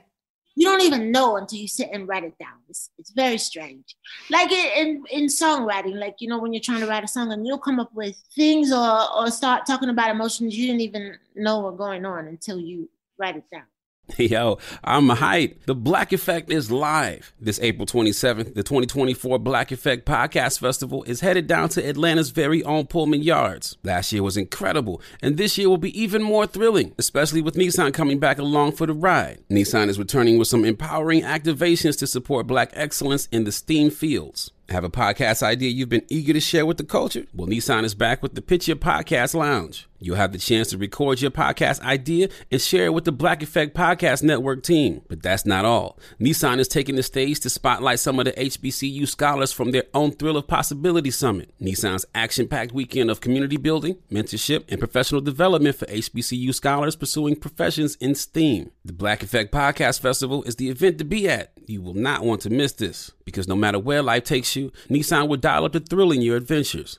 you 0.58 0.66
don't 0.66 0.82
even 0.82 1.12
know 1.12 1.36
until 1.36 1.60
you 1.60 1.68
sit 1.68 1.88
and 1.92 2.08
write 2.08 2.24
it 2.24 2.36
down. 2.36 2.56
It's, 2.68 2.90
it's 2.98 3.12
very 3.12 3.38
strange. 3.38 3.94
Like 4.28 4.50
in, 4.50 5.04
in 5.08 5.26
songwriting, 5.26 5.94
like, 5.94 6.16
you 6.18 6.28
know, 6.28 6.40
when 6.40 6.52
you're 6.52 6.60
trying 6.60 6.80
to 6.80 6.88
write 6.88 7.04
a 7.04 7.08
song 7.08 7.30
and 7.30 7.46
you'll 7.46 7.58
come 7.60 7.78
up 7.78 7.94
with 7.94 8.20
things 8.34 8.72
or, 8.72 9.16
or 9.16 9.30
start 9.30 9.66
talking 9.66 9.88
about 9.88 10.10
emotions 10.10 10.58
you 10.58 10.66
didn't 10.66 10.80
even 10.80 11.16
know 11.36 11.60
were 11.60 11.70
going 11.70 12.04
on 12.04 12.26
until 12.26 12.58
you 12.58 12.90
write 13.18 13.36
it 13.36 13.44
down. 13.52 13.62
Yo, 14.16 14.58
I'm 14.82 15.08
hype. 15.10 15.64
The 15.66 15.74
Black 15.74 16.12
Effect 16.12 16.50
is 16.50 16.70
live. 16.70 17.32
This 17.40 17.60
April 17.60 17.86
27th, 17.86 18.54
the 18.54 18.62
2024 18.62 19.38
Black 19.38 19.70
Effect 19.70 20.06
Podcast 20.06 20.60
Festival 20.60 21.04
is 21.04 21.20
headed 21.20 21.46
down 21.46 21.68
to 21.70 21.86
Atlanta's 21.86 22.30
very 22.30 22.64
own 22.64 22.86
Pullman 22.86 23.22
Yards. 23.22 23.76
Last 23.84 24.12
year 24.12 24.22
was 24.22 24.36
incredible, 24.36 25.02
and 25.22 25.36
this 25.36 25.58
year 25.58 25.68
will 25.68 25.76
be 25.78 26.00
even 26.00 26.22
more 26.22 26.46
thrilling, 26.46 26.94
especially 26.98 27.42
with 27.42 27.54
Nissan 27.54 27.92
coming 27.92 28.18
back 28.18 28.38
along 28.38 28.72
for 28.72 28.86
the 28.86 28.94
ride. 28.94 29.40
Nissan 29.50 29.88
is 29.88 29.98
returning 29.98 30.38
with 30.38 30.48
some 30.48 30.64
empowering 30.64 31.22
activations 31.22 31.98
to 31.98 32.06
support 32.06 32.46
black 32.46 32.70
excellence 32.72 33.26
in 33.30 33.44
the 33.44 33.52
STEAM 33.52 33.90
fields. 33.90 34.50
Have 34.70 34.84
a 34.84 34.90
podcast 34.90 35.42
idea 35.42 35.70
you've 35.70 35.88
been 35.88 36.04
eager 36.08 36.32
to 36.32 36.40
share 36.40 36.66
with 36.66 36.76
the 36.76 36.84
culture? 36.84 37.24
Well, 37.34 37.48
Nissan 37.48 37.84
is 37.84 37.94
back 37.94 38.22
with 38.22 38.34
the 38.34 38.42
Pitch 38.42 38.68
Your 38.68 38.76
Podcast 38.76 39.34
Lounge. 39.34 39.87
You'll 40.00 40.16
have 40.16 40.32
the 40.32 40.38
chance 40.38 40.68
to 40.70 40.78
record 40.78 41.20
your 41.20 41.30
podcast 41.30 41.80
idea 41.80 42.28
and 42.50 42.60
share 42.60 42.86
it 42.86 42.94
with 42.94 43.04
the 43.04 43.12
Black 43.12 43.42
Effect 43.42 43.76
Podcast 43.76 44.22
Network 44.22 44.62
team. 44.62 45.02
But 45.08 45.22
that's 45.22 45.44
not 45.44 45.64
all. 45.64 45.98
Nissan 46.20 46.58
is 46.58 46.68
taking 46.68 46.94
the 46.94 47.02
stage 47.02 47.40
to 47.40 47.50
spotlight 47.50 47.98
some 47.98 48.18
of 48.18 48.24
the 48.24 48.32
HBCU 48.32 49.08
scholars 49.08 49.52
from 49.52 49.72
their 49.72 49.84
own 49.94 50.12
Thrill 50.12 50.36
of 50.36 50.46
Possibility 50.46 51.10
Summit. 51.10 51.52
Nissan's 51.60 52.06
action 52.14 52.46
packed 52.46 52.72
weekend 52.72 53.10
of 53.10 53.20
community 53.20 53.56
building, 53.56 53.96
mentorship, 54.10 54.64
and 54.68 54.78
professional 54.78 55.20
development 55.20 55.76
for 55.76 55.86
HBCU 55.86 56.54
scholars 56.54 56.96
pursuing 56.96 57.36
professions 57.36 57.96
in 57.96 58.14
STEAM. 58.14 58.70
The 58.84 58.92
Black 58.92 59.22
Effect 59.22 59.52
Podcast 59.52 60.00
Festival 60.00 60.44
is 60.44 60.56
the 60.56 60.70
event 60.70 60.98
to 60.98 61.04
be 61.04 61.28
at. 61.28 61.52
You 61.66 61.82
will 61.82 61.94
not 61.94 62.24
want 62.24 62.40
to 62.42 62.50
miss 62.50 62.72
this 62.72 63.10
because 63.24 63.48
no 63.48 63.56
matter 63.56 63.78
where 63.78 64.02
life 64.02 64.24
takes 64.24 64.56
you, 64.56 64.72
Nissan 64.88 65.28
will 65.28 65.36
dial 65.36 65.64
up 65.64 65.72
the 65.72 65.80
thrill 65.80 66.12
in 66.12 66.22
your 66.22 66.36
adventures. 66.36 66.98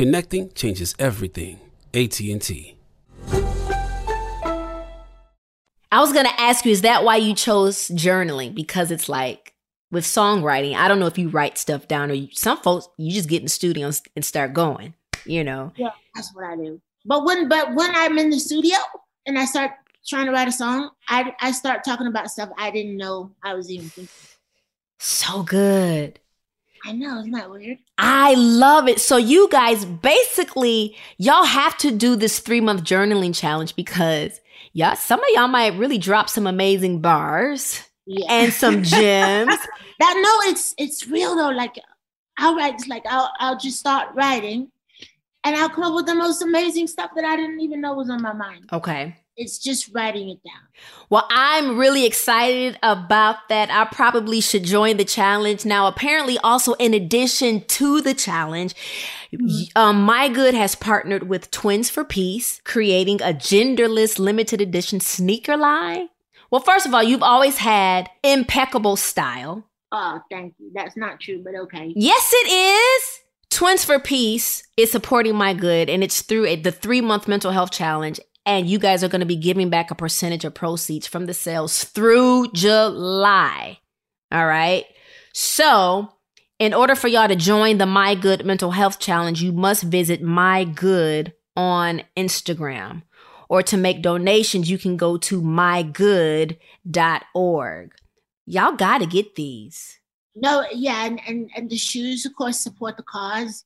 Connecting 0.00 0.50
changes 0.54 0.94
everything. 0.98 1.60
AT&T. 1.92 2.74
I 5.92 6.00
was 6.00 6.14
going 6.14 6.24
to 6.24 6.40
ask 6.40 6.64
you 6.64 6.72
is 6.72 6.80
that 6.80 7.04
why 7.04 7.16
you 7.16 7.34
chose 7.34 7.88
journaling 7.88 8.54
because 8.54 8.90
it's 8.90 9.10
like 9.10 9.52
with 9.90 10.04
songwriting, 10.04 10.74
I 10.74 10.88
don't 10.88 11.00
know 11.00 11.06
if 11.06 11.18
you 11.18 11.28
write 11.28 11.58
stuff 11.58 11.86
down 11.86 12.10
or 12.10 12.14
you, 12.14 12.28
some 12.32 12.56
folks 12.56 12.88
you 12.96 13.12
just 13.12 13.28
get 13.28 13.40
in 13.40 13.44
the 13.44 13.50
studio 13.50 13.90
and 14.16 14.24
start 14.24 14.54
going, 14.54 14.94
you 15.26 15.44
know. 15.44 15.70
Yeah, 15.76 15.90
that's 16.14 16.34
what 16.34 16.46
I 16.46 16.56
do. 16.56 16.80
But 17.04 17.26
when 17.26 17.50
but 17.50 17.74
when 17.74 17.94
I'm 17.94 18.16
in 18.16 18.30
the 18.30 18.40
studio 18.40 18.78
and 19.26 19.38
I 19.38 19.44
start 19.44 19.72
trying 20.08 20.24
to 20.24 20.32
write 20.32 20.48
a 20.48 20.52
song, 20.52 20.92
I 21.08 21.34
I 21.42 21.50
start 21.50 21.84
talking 21.84 22.06
about 22.06 22.30
stuff 22.30 22.48
I 22.56 22.70
didn't 22.70 22.96
know 22.96 23.32
I 23.44 23.52
was 23.52 23.70
even 23.70 23.90
thinking. 23.90 24.14
So 24.98 25.42
good. 25.42 26.20
I 26.84 26.92
know, 26.92 27.18
isn't 27.20 27.32
that 27.32 27.50
weird? 27.50 27.78
I 27.98 28.34
love 28.34 28.88
it. 28.88 29.00
So 29.00 29.16
you 29.16 29.48
guys 29.50 29.84
basically 29.84 30.96
y'all 31.18 31.44
have 31.44 31.76
to 31.78 31.90
do 31.90 32.16
this 32.16 32.40
3-month 32.40 32.82
journaling 32.84 33.34
challenge 33.34 33.76
because 33.76 34.40
yeah, 34.72 34.94
some 34.94 35.20
of 35.20 35.26
y'all 35.32 35.48
might 35.48 35.74
really 35.76 35.98
drop 35.98 36.28
some 36.28 36.46
amazing 36.46 37.00
bars 37.00 37.82
Yeah. 38.06 38.26
and 38.32 38.52
some 38.52 38.82
gems. 38.82 39.54
that 39.98 40.14
no, 40.22 40.50
it's 40.50 40.74
it's 40.78 41.06
real 41.08 41.34
though. 41.36 41.50
Like 41.50 41.74
I'll 42.38 42.54
write 42.56 42.80
like 42.88 43.04
I'll 43.08 43.30
I'll 43.38 43.58
just 43.58 43.78
start 43.78 44.08
writing 44.14 44.70
and 45.44 45.56
I'll 45.56 45.68
come 45.70 45.84
up 45.84 45.94
with 45.94 46.06
the 46.06 46.14
most 46.14 46.40
amazing 46.42 46.86
stuff 46.86 47.10
that 47.16 47.24
I 47.24 47.36
didn't 47.36 47.60
even 47.60 47.80
know 47.80 47.94
was 47.94 48.10
on 48.10 48.22
my 48.22 48.32
mind. 48.32 48.68
okay. 48.72 49.16
It's 49.42 49.56
just 49.56 49.90
writing 49.94 50.28
it 50.28 50.38
down. 50.44 50.68
Well, 51.08 51.26
I'm 51.30 51.78
really 51.78 52.04
excited 52.04 52.78
about 52.82 53.48
that. 53.48 53.70
I 53.70 53.86
probably 53.86 54.42
should 54.42 54.64
join 54.64 54.98
the 54.98 55.04
challenge. 55.06 55.64
Now, 55.64 55.86
apparently, 55.86 56.36
also 56.40 56.74
in 56.74 56.92
addition 56.92 57.64
to 57.64 58.02
the 58.02 58.12
challenge, 58.12 58.74
um, 59.74 60.02
My 60.02 60.28
Good 60.28 60.52
has 60.52 60.74
partnered 60.74 61.26
with 61.26 61.50
Twins 61.50 61.88
for 61.88 62.04
Peace, 62.04 62.60
creating 62.64 63.22
a 63.22 63.32
genderless 63.32 64.18
limited 64.18 64.60
edition 64.60 65.00
sneaker 65.00 65.56
line. 65.56 66.10
Well, 66.50 66.60
first 66.60 66.84
of 66.84 66.92
all, 66.92 67.02
you've 67.02 67.22
always 67.22 67.56
had 67.56 68.10
impeccable 68.22 68.96
style. 68.96 69.64
Oh, 69.90 70.20
thank 70.30 70.52
you. 70.58 70.70
That's 70.74 70.98
not 70.98 71.18
true, 71.18 71.42
but 71.42 71.54
okay. 71.54 71.94
Yes, 71.96 72.30
it 72.34 72.52
is. 72.52 73.20
Twins 73.48 73.84
for 73.86 73.98
Peace 73.98 74.62
is 74.76 74.92
supporting 74.92 75.34
My 75.34 75.54
Good, 75.54 75.88
and 75.88 76.04
it's 76.04 76.20
through 76.20 76.44
a, 76.44 76.56
the 76.56 76.72
three 76.72 77.00
month 77.00 77.26
mental 77.26 77.52
health 77.52 77.70
challenge. 77.70 78.20
And 78.50 78.68
you 78.68 78.80
guys 78.80 79.04
are 79.04 79.08
going 79.08 79.20
to 79.20 79.26
be 79.26 79.36
giving 79.36 79.70
back 79.70 79.92
a 79.92 79.94
percentage 79.94 80.44
of 80.44 80.54
proceeds 80.54 81.06
from 81.06 81.26
the 81.26 81.34
sales 81.34 81.84
through 81.84 82.50
July. 82.50 83.78
All 84.32 84.44
right. 84.44 84.86
So, 85.32 86.14
in 86.58 86.74
order 86.74 86.96
for 86.96 87.06
y'all 87.06 87.28
to 87.28 87.36
join 87.36 87.78
the 87.78 87.86
My 87.86 88.16
Good 88.16 88.44
Mental 88.44 88.72
Health 88.72 88.98
Challenge, 88.98 89.40
you 89.40 89.52
must 89.52 89.84
visit 89.84 90.20
My 90.20 90.64
Good 90.64 91.32
on 91.56 92.02
Instagram. 92.16 93.04
Or 93.48 93.62
to 93.62 93.76
make 93.76 94.02
donations, 94.02 94.68
you 94.68 94.78
can 94.78 94.96
go 94.96 95.16
to 95.16 95.40
mygood.org. 95.40 96.58
Y'all 98.46 98.72
got 98.72 98.98
to 98.98 99.06
get 99.06 99.36
these. 99.36 100.00
No, 100.34 100.64
yeah, 100.72 101.06
and, 101.06 101.20
and 101.28 101.48
and 101.54 101.70
the 101.70 101.76
shoes, 101.76 102.26
of 102.26 102.34
course, 102.34 102.58
support 102.58 102.96
the 102.96 103.04
cause. 103.04 103.64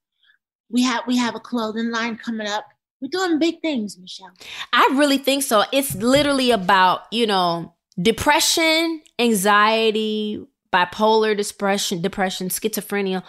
We 0.68 0.82
have 0.82 1.04
we 1.06 1.16
have 1.16 1.34
a 1.34 1.40
clothing 1.40 1.90
line 1.90 2.18
coming 2.18 2.48
up. 2.48 2.66
We're 3.00 3.08
doing 3.10 3.38
big 3.38 3.60
things, 3.60 3.98
Michelle. 3.98 4.32
I 4.72 4.94
really 4.94 5.18
think 5.18 5.42
so. 5.42 5.64
It's 5.72 5.94
literally 5.94 6.50
about, 6.50 7.02
you 7.10 7.26
know, 7.26 7.74
depression, 8.00 9.02
anxiety, 9.18 10.46
bipolar 10.72 11.36
depression, 11.36 12.00
depression, 12.00 12.48
schizophrenia. 12.48 13.22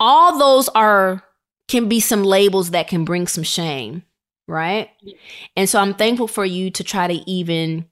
All 0.00 0.38
those 0.38 0.68
are 0.70 1.22
can 1.68 1.88
be 1.88 2.00
some 2.00 2.24
labels 2.24 2.70
that 2.70 2.88
can 2.88 3.04
bring 3.04 3.26
some 3.26 3.44
shame, 3.44 4.02
right? 4.46 4.88
And 5.56 5.68
so 5.68 5.80
I'm 5.80 5.94
thankful 5.94 6.28
for 6.28 6.44
you 6.44 6.70
to 6.70 6.84
try 6.84 7.06
to 7.06 7.30
even 7.30 7.86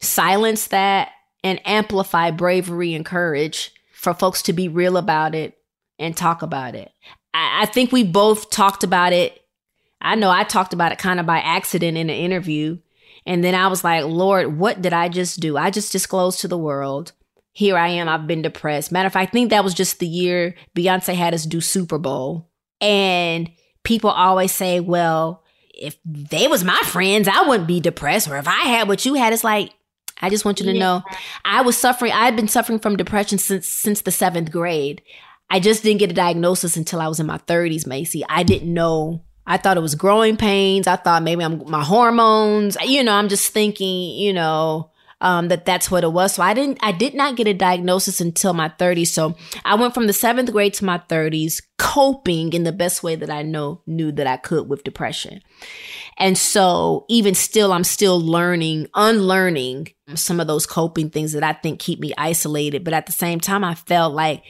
silence 0.00 0.66
that 0.68 1.12
and 1.42 1.60
amplify 1.66 2.30
bravery 2.30 2.94
and 2.94 3.04
courage 3.06 3.72
for 3.92 4.12
folks 4.12 4.42
to 4.42 4.52
be 4.52 4.68
real 4.68 4.98
about 4.98 5.34
it 5.34 5.56
and 5.98 6.14
talk 6.16 6.42
about 6.42 6.74
it. 6.74 6.92
I, 7.32 7.62
I 7.62 7.66
think 7.66 7.92
we 7.92 8.04
both 8.04 8.50
talked 8.50 8.84
about 8.84 9.12
it 9.14 9.40
I 10.04 10.14
know 10.14 10.30
I 10.30 10.44
talked 10.44 10.72
about 10.72 10.92
it 10.92 10.98
kind 10.98 11.18
of 11.18 11.26
by 11.26 11.38
accident 11.38 11.96
in 11.96 12.10
an 12.10 12.16
interview. 12.16 12.78
And 13.26 13.42
then 13.42 13.54
I 13.54 13.68
was 13.68 13.82
like, 13.82 14.04
Lord, 14.04 14.58
what 14.58 14.82
did 14.82 14.92
I 14.92 15.08
just 15.08 15.40
do? 15.40 15.56
I 15.56 15.70
just 15.70 15.90
disclosed 15.92 16.40
to 16.40 16.48
the 16.48 16.58
world. 16.58 17.12
Here 17.52 17.76
I 17.76 17.88
am. 17.88 18.08
I've 18.08 18.26
been 18.26 18.42
depressed. 18.42 18.92
Matter 18.92 19.06
of 19.06 19.12
fact, 19.14 19.30
I 19.30 19.32
think 19.32 19.50
that 19.50 19.64
was 19.64 19.72
just 19.74 19.98
the 19.98 20.06
year 20.06 20.54
Beyonce 20.76 21.14
had 21.14 21.32
us 21.34 21.46
do 21.46 21.60
Super 21.60 21.98
Bowl. 21.98 22.50
And 22.80 23.50
people 23.82 24.10
always 24.10 24.52
say, 24.52 24.80
well, 24.80 25.42
if 25.72 25.96
they 26.04 26.48
was 26.48 26.64
my 26.64 26.80
friends, 26.84 27.26
I 27.26 27.42
wouldn't 27.48 27.66
be 27.68 27.80
depressed. 27.80 28.28
Or 28.28 28.36
if 28.36 28.46
I 28.46 28.60
had 28.68 28.88
what 28.88 29.06
you 29.06 29.14
had, 29.14 29.32
it's 29.32 29.44
like, 29.44 29.72
I 30.20 30.28
just 30.30 30.44
want 30.44 30.60
you 30.60 30.66
to 30.66 30.72
Yeah. 30.72 30.78
know 30.80 31.02
I 31.44 31.62
was 31.62 31.76
suffering. 31.78 32.12
I 32.12 32.24
had 32.24 32.36
been 32.36 32.48
suffering 32.48 32.78
from 32.78 32.96
depression 32.96 33.38
since 33.38 33.68
since 33.68 34.02
the 34.02 34.10
seventh 34.10 34.50
grade. 34.50 35.02
I 35.50 35.60
just 35.60 35.82
didn't 35.82 35.98
get 36.00 36.10
a 36.10 36.14
diagnosis 36.14 36.76
until 36.76 37.00
I 37.00 37.08
was 37.08 37.20
in 37.20 37.26
my 37.26 37.38
30s, 37.38 37.86
Macy. 37.86 38.24
I 38.28 38.42
didn't 38.42 38.72
know. 38.72 39.22
I 39.46 39.56
thought 39.56 39.76
it 39.76 39.80
was 39.80 39.94
growing 39.94 40.36
pains. 40.36 40.86
I 40.86 40.96
thought 40.96 41.22
maybe 41.22 41.44
I'm 41.44 41.62
my 41.70 41.84
hormones. 41.84 42.76
You 42.82 43.04
know, 43.04 43.12
I'm 43.14 43.28
just 43.28 43.52
thinking, 43.52 44.10
you 44.16 44.32
know, 44.32 44.90
um, 45.20 45.48
that 45.48 45.64
that's 45.64 45.90
what 45.90 46.04
it 46.04 46.12
was. 46.12 46.34
So 46.34 46.42
I 46.42 46.54
didn't. 46.54 46.78
I 46.82 46.92
did 46.92 47.14
not 47.14 47.36
get 47.36 47.46
a 47.46 47.54
diagnosis 47.54 48.20
until 48.20 48.52
my 48.52 48.68
30s. 48.68 49.08
So 49.08 49.34
I 49.64 49.74
went 49.74 49.94
from 49.94 50.06
the 50.06 50.12
seventh 50.12 50.52
grade 50.52 50.74
to 50.74 50.84
my 50.84 50.98
30s, 50.98 51.62
coping 51.78 52.52
in 52.52 52.64
the 52.64 52.72
best 52.72 53.02
way 53.02 53.16
that 53.16 53.30
I 53.30 53.42
know 53.42 53.82
knew 53.86 54.12
that 54.12 54.26
I 54.26 54.36
could 54.36 54.68
with 54.68 54.84
depression. 54.84 55.40
And 56.18 56.38
so 56.38 57.06
even 57.08 57.34
still, 57.34 57.72
I'm 57.72 57.84
still 57.84 58.20
learning, 58.20 58.88
unlearning 58.94 59.88
some 60.14 60.40
of 60.40 60.46
those 60.46 60.66
coping 60.66 61.10
things 61.10 61.32
that 61.32 61.42
I 61.42 61.54
think 61.54 61.80
keep 61.80 62.00
me 62.00 62.12
isolated. 62.18 62.84
But 62.84 62.94
at 62.94 63.06
the 63.06 63.12
same 63.12 63.40
time, 63.40 63.64
I 63.64 63.74
felt 63.74 64.14
like 64.14 64.42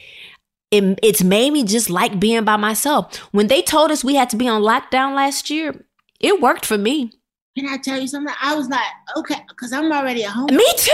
it, 0.75 0.99
it's 1.01 1.23
made 1.23 1.51
me 1.51 1.63
just 1.63 1.89
like 1.89 2.19
being 2.19 2.43
by 2.43 2.57
myself. 2.57 3.15
When 3.31 3.47
they 3.47 3.61
told 3.61 3.91
us 3.91 4.03
we 4.03 4.15
had 4.15 4.29
to 4.31 4.37
be 4.37 4.47
on 4.47 4.61
lockdown 4.61 5.15
last 5.15 5.49
year, 5.49 5.85
it 6.19 6.41
worked 6.41 6.65
for 6.65 6.77
me. 6.77 7.11
Can 7.57 7.67
I 7.69 7.77
tell 7.77 7.99
you 7.99 8.07
something? 8.07 8.33
I 8.41 8.55
was 8.55 8.67
like, 8.67 8.81
okay, 9.17 9.41
because 9.47 9.71
I'm 9.71 9.91
already 9.91 10.23
at 10.23 10.31
home. 10.31 10.47
Me 10.51 10.65
too. 10.77 10.91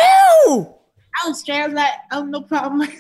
I 1.24 1.28
was 1.28 1.40
straight. 1.40 1.62
I 1.62 1.66
was 1.68 1.76
like, 1.76 1.92
oh, 2.12 2.24
no 2.24 2.42
problem. 2.42 2.88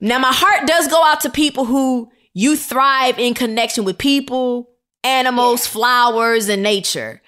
Now, 0.00 0.18
my 0.18 0.32
heart 0.32 0.66
does 0.66 0.86
go 0.86 1.02
out 1.04 1.20
to 1.22 1.30
people 1.30 1.64
who 1.64 2.10
you 2.32 2.56
thrive 2.56 3.18
in 3.18 3.34
connection 3.34 3.84
with 3.84 3.98
people, 3.98 4.70
animals, 5.02 5.66
flowers, 5.66 6.48
and 6.48 6.62
nature. 6.62 7.20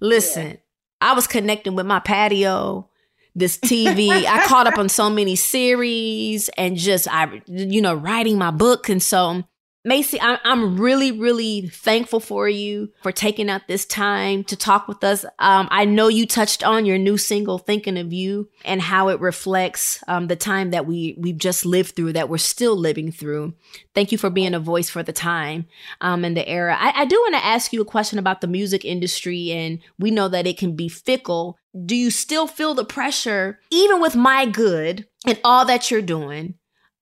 Listen, 0.00 0.58
I 1.00 1.14
was 1.14 1.26
connecting 1.26 1.74
with 1.74 1.86
my 1.86 1.98
patio, 1.98 2.90
this 3.36 3.58
TV. 3.58 4.24
I 4.24 4.44
caught 4.46 4.66
up 4.66 4.78
on 4.78 4.88
so 4.88 5.08
many 5.10 5.36
series 5.36 6.48
and 6.56 6.76
just 6.76 7.06
I, 7.12 7.42
you 7.46 7.80
know, 7.80 7.94
writing 7.94 8.38
my 8.38 8.50
book. 8.50 8.88
And 8.88 9.02
so, 9.02 9.44
Macy, 9.84 10.20
I, 10.20 10.40
I'm 10.42 10.80
really, 10.80 11.12
really 11.12 11.68
thankful 11.68 12.18
for 12.18 12.48
you 12.48 12.90
for 13.04 13.12
taking 13.12 13.48
out 13.48 13.68
this 13.68 13.84
time 13.84 14.42
to 14.44 14.56
talk 14.56 14.88
with 14.88 15.04
us. 15.04 15.24
Um, 15.38 15.68
I 15.70 15.84
know 15.84 16.08
you 16.08 16.26
touched 16.26 16.64
on 16.64 16.86
your 16.86 16.98
new 16.98 17.16
single, 17.16 17.58
"Thinking 17.58 17.96
of 17.96 18.12
You," 18.12 18.48
and 18.64 18.82
how 18.82 19.10
it 19.10 19.20
reflects 19.20 20.02
um, 20.08 20.26
the 20.26 20.34
time 20.34 20.72
that 20.72 20.86
we 20.86 21.14
we've 21.20 21.38
just 21.38 21.64
lived 21.64 21.94
through, 21.94 22.14
that 22.14 22.28
we're 22.28 22.38
still 22.38 22.76
living 22.76 23.12
through. 23.12 23.54
Thank 23.94 24.10
you 24.10 24.18
for 24.18 24.28
being 24.28 24.54
a 24.54 24.58
voice 24.58 24.90
for 24.90 25.04
the 25.04 25.12
time 25.12 25.66
um, 26.00 26.24
and 26.24 26.36
the 26.36 26.48
era. 26.48 26.76
I, 26.76 27.02
I 27.02 27.04
do 27.04 27.14
want 27.20 27.36
to 27.36 27.44
ask 27.44 27.72
you 27.72 27.80
a 27.80 27.84
question 27.84 28.18
about 28.18 28.40
the 28.40 28.48
music 28.48 28.84
industry, 28.84 29.52
and 29.52 29.78
we 30.00 30.10
know 30.10 30.26
that 30.26 30.48
it 30.48 30.58
can 30.58 30.74
be 30.74 30.88
fickle. 30.88 31.58
Do 31.84 31.94
you 31.94 32.10
still 32.10 32.46
feel 32.46 32.74
the 32.74 32.84
pressure, 32.84 33.60
even 33.70 34.00
with 34.00 34.16
my 34.16 34.46
good 34.46 35.06
and 35.26 35.38
all 35.44 35.64
that 35.66 35.90
you're 35.90 36.00
doing, 36.00 36.54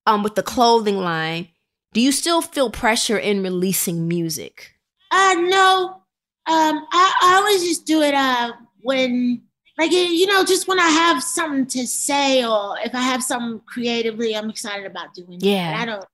um, 0.06 0.22
with 0.22 0.34
the 0.34 0.42
clothing 0.42 0.98
line? 0.98 1.48
Do 1.92 2.00
you 2.00 2.10
still 2.10 2.42
feel 2.42 2.70
pressure 2.70 3.18
in 3.18 3.42
releasing 3.42 4.08
music? 4.08 4.74
Uh, 5.12 5.34
no. 5.38 6.02
Um, 6.46 6.86
I, 6.90 7.14
I 7.22 7.34
always 7.36 7.62
just 7.62 7.86
do 7.86 8.02
it 8.02 8.14
uh 8.14 8.52
when, 8.82 9.42
like, 9.78 9.92
you 9.92 10.26
know, 10.26 10.44
just 10.44 10.66
when 10.66 10.80
I 10.80 10.88
have 10.88 11.22
something 11.22 11.66
to 11.66 11.86
say 11.86 12.44
or 12.44 12.76
if 12.84 12.94
I 12.94 13.00
have 13.00 13.22
something 13.22 13.60
creatively 13.66 14.36
I'm 14.36 14.50
excited 14.50 14.86
about 14.86 15.14
doing. 15.14 15.38
Yeah. 15.40 15.72
But 15.72 15.80
I 15.80 15.84
don't, 15.86 16.04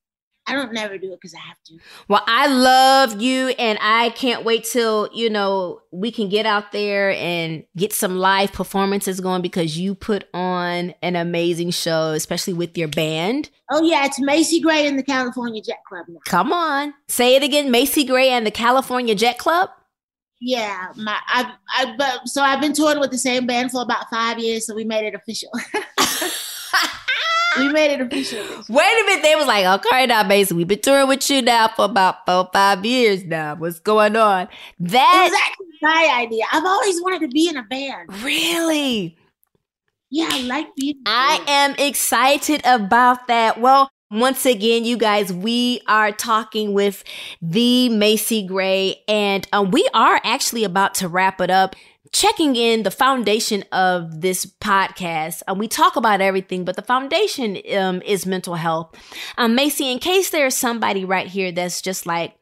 I 0.50 0.54
don't 0.54 0.72
never 0.72 0.98
do 0.98 1.12
it 1.12 1.20
because 1.20 1.34
I 1.34 1.38
have 1.38 1.56
to. 1.66 1.78
Well, 2.08 2.22
I 2.26 2.48
love 2.48 3.20
you 3.20 3.48
and 3.50 3.78
I 3.80 4.10
can't 4.10 4.44
wait 4.44 4.64
till, 4.64 5.08
you 5.12 5.30
know, 5.30 5.80
we 5.90 6.10
can 6.10 6.28
get 6.28 6.46
out 6.46 6.72
there 6.72 7.12
and 7.12 7.64
get 7.76 7.92
some 7.92 8.16
live 8.16 8.52
performances 8.52 9.20
going 9.20 9.42
because 9.42 9.78
you 9.78 9.94
put 9.94 10.28
on 10.34 10.94
an 11.02 11.16
amazing 11.16 11.70
show, 11.70 12.10
especially 12.10 12.52
with 12.52 12.76
your 12.76 12.88
band. 12.88 13.50
Oh 13.70 13.82
yeah, 13.82 14.04
it's 14.06 14.20
Macy 14.20 14.60
Gray 14.60 14.86
and 14.86 14.98
the 14.98 15.02
California 15.02 15.62
Jet 15.62 15.78
Club 15.88 16.06
now. 16.08 16.20
Come 16.26 16.52
on. 16.52 16.94
Say 17.08 17.36
it 17.36 17.42
again. 17.42 17.70
Macy 17.70 18.04
Gray 18.04 18.30
and 18.30 18.46
the 18.46 18.50
California 18.50 19.14
Jet 19.14 19.38
Club. 19.38 19.70
Yeah, 20.40 20.88
my 20.96 21.18
I 21.26 21.52
I 21.76 21.94
but 21.98 22.26
so 22.26 22.42
I've 22.42 22.62
been 22.62 22.72
touring 22.72 22.98
with 22.98 23.10
the 23.10 23.18
same 23.18 23.46
band 23.46 23.70
for 23.70 23.82
about 23.82 24.08
five 24.10 24.38
years, 24.38 24.66
so 24.66 24.74
we 24.74 24.84
made 24.84 25.06
it 25.06 25.14
official. 25.14 25.50
we 27.58 27.68
made 27.68 27.92
it 27.92 28.00
official. 28.00 28.38
Wait 28.68 29.02
a 29.02 29.04
minute. 29.06 29.22
They 29.22 29.34
was 29.36 29.46
like, 29.46 29.66
okay, 29.84 30.06
now, 30.06 30.22
Macy, 30.22 30.54
we've 30.54 30.68
been 30.68 30.80
touring 30.80 31.08
with 31.08 31.28
you 31.30 31.42
now 31.42 31.68
for 31.68 31.84
about 31.86 32.24
four, 32.26 32.48
five 32.52 32.84
years 32.84 33.24
now. 33.24 33.54
What's 33.56 33.80
going 33.80 34.16
on? 34.16 34.48
That 34.78 35.28
was 35.30 35.40
actually 35.46 35.66
my 35.82 36.18
idea. 36.22 36.44
I've 36.52 36.64
always 36.64 37.00
wanted 37.02 37.20
to 37.22 37.28
be 37.28 37.48
in 37.48 37.56
a 37.56 37.62
band. 37.64 38.22
really. 38.22 39.16
Yeah, 40.10 40.28
I 40.30 40.42
like 40.42 40.74
being. 40.76 40.96
in 40.96 41.02
a 41.06 41.10
I 41.10 41.38
band. 41.38 41.48
I 41.48 41.52
am 41.52 41.74
excited 41.78 42.60
about 42.64 43.26
that. 43.28 43.60
Well, 43.60 43.90
once 44.10 44.44
again, 44.44 44.84
you 44.84 44.96
guys, 44.96 45.32
we 45.32 45.80
are 45.86 46.10
talking 46.10 46.72
with 46.72 47.04
the 47.40 47.88
Macy 47.90 48.44
Gray, 48.44 49.02
and 49.06 49.46
um, 49.52 49.70
we 49.70 49.88
are 49.94 50.20
actually 50.24 50.64
about 50.64 50.94
to 50.96 51.08
wrap 51.08 51.40
it 51.40 51.50
up. 51.50 51.76
Checking 52.12 52.56
in 52.56 52.82
the 52.82 52.90
foundation 52.90 53.64
of 53.72 54.20
this 54.20 54.44
podcast. 54.46 55.42
Uh, 55.48 55.54
we 55.54 55.68
talk 55.68 55.96
about 55.96 56.20
everything, 56.20 56.64
but 56.64 56.76
the 56.76 56.82
foundation 56.82 57.58
um, 57.76 58.02
is 58.02 58.26
mental 58.26 58.54
health. 58.54 58.94
Um, 59.38 59.54
Macy, 59.54 59.90
in 59.90 59.98
case 59.98 60.30
there's 60.30 60.56
somebody 60.56 61.04
right 61.04 61.26
here 61.26 61.52
that's 61.52 61.80
just 61.80 62.06
like, 62.06 62.34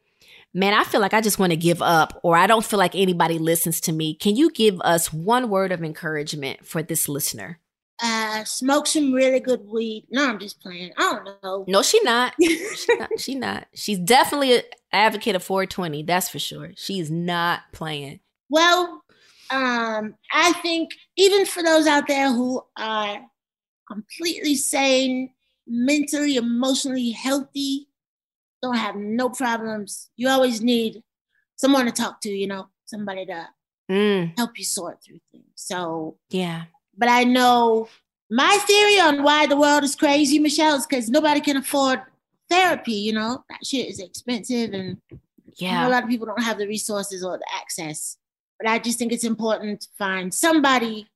man, 0.55 0.75
I 0.75 0.85
feel 0.85 1.01
like 1.01 1.15
I 1.15 1.21
just 1.21 1.39
want 1.39 1.53
to 1.53 1.57
give 1.57 1.83
up, 1.83 2.19
or 2.23 2.37
I 2.37 2.47
don't 2.47 2.65
feel 2.65 2.79
like 2.79 2.95
anybody 2.95 3.39
listens 3.39 3.81
to 3.83 3.93
me. 3.93 4.15
Can 4.15 4.37
you 4.37 4.51
give 4.51 4.81
us 4.81 5.13
one 5.13 5.51
word 5.51 5.73
of 5.73 5.83
encouragement 5.83 6.67
for 6.67 6.83
this 6.83 7.09
listener? 7.09 7.61
Uh, 8.01 8.45
smoke 8.45 8.87
some 8.87 9.13
really 9.13 9.41
good 9.41 9.61
weed. 9.67 10.07
No, 10.11 10.29
I'm 10.29 10.39
just 10.39 10.61
playing. 10.61 10.93
I 10.97 11.03
don't 11.03 11.43
know. 11.43 11.65
No, 11.67 11.83
she 11.83 12.01
not. 12.05 12.33
she 12.41 12.97
not. 12.97 13.11
She 13.19 13.35
not. 13.35 13.67
She's 13.75 13.99
definitely 13.99 14.57
an 14.57 14.63
advocate 14.93 15.35
of 15.35 15.43
420. 15.43 16.05
That's 16.05 16.29
for 16.29 16.39
sure. 16.39 16.71
She's 16.77 17.11
not 17.11 17.63
playing. 17.73 18.21
Well, 18.49 19.03
um, 19.51 20.15
I 20.33 20.53
think 20.63 20.91
even 21.17 21.47
for 21.47 21.63
those 21.63 21.87
out 21.87 22.07
there 22.07 22.33
who 22.33 22.63
are 22.77 23.21
completely 23.91 24.55
sane, 24.55 25.31
mentally, 25.67 26.37
emotionally 26.37 27.11
healthy, 27.11 27.89
don't 28.63 28.77
have 28.77 28.97
no 28.97 29.29
problems, 29.31 30.11
you 30.17 30.29
always 30.29 30.61
need 30.61 31.03
someone 31.57 31.87
to 31.87 31.93
talk 31.93 32.21
to, 32.23 32.31
you 32.31 32.47
know, 32.47 32.69
somebody 32.87 33.27
to 33.27 33.49
Mm, 33.91 34.37
help 34.37 34.59
you 34.59 34.65
sort 34.65 35.03
through 35.03 35.21
things. 35.33 35.47
So, 35.55 36.19
yeah. 36.29 36.65
but 36.97 37.09
I 37.09 37.25
know 37.25 37.89
my 38.31 38.59
theory 38.67 39.01
on 39.01 39.23
why 39.23 39.47
the 39.47 39.57
world 39.57 39.83
is 39.83 39.97
crazy, 39.97 40.39
Michelle, 40.39 40.77
is 40.77 40.87
because 40.87 41.09
nobody 41.09 41.41
can 41.41 41.57
afford 41.57 42.03
therapy, 42.51 42.93
you 42.93 43.15
know, 43.15 43.45
that 43.49 43.65
shit 43.65 43.89
is 43.89 43.99
expensive 43.99 44.75
and 44.75 44.99
know 45.61 45.89
a 45.89 45.91
lot 45.91 46.03
of 46.03 46.09
people 46.09 46.27
don't 46.27 46.43
have 46.43 46.59
the 46.59 46.67
resources 46.67 47.25
or 47.25 47.39
the 47.39 47.47
access. 47.57 48.19
But 48.59 48.69
I 48.69 48.79
just 48.79 48.99
think 48.99 49.13
it's 49.13 49.25
important 49.25 49.83
to 49.83 49.89
find 49.97 50.33
somebody 50.35 51.07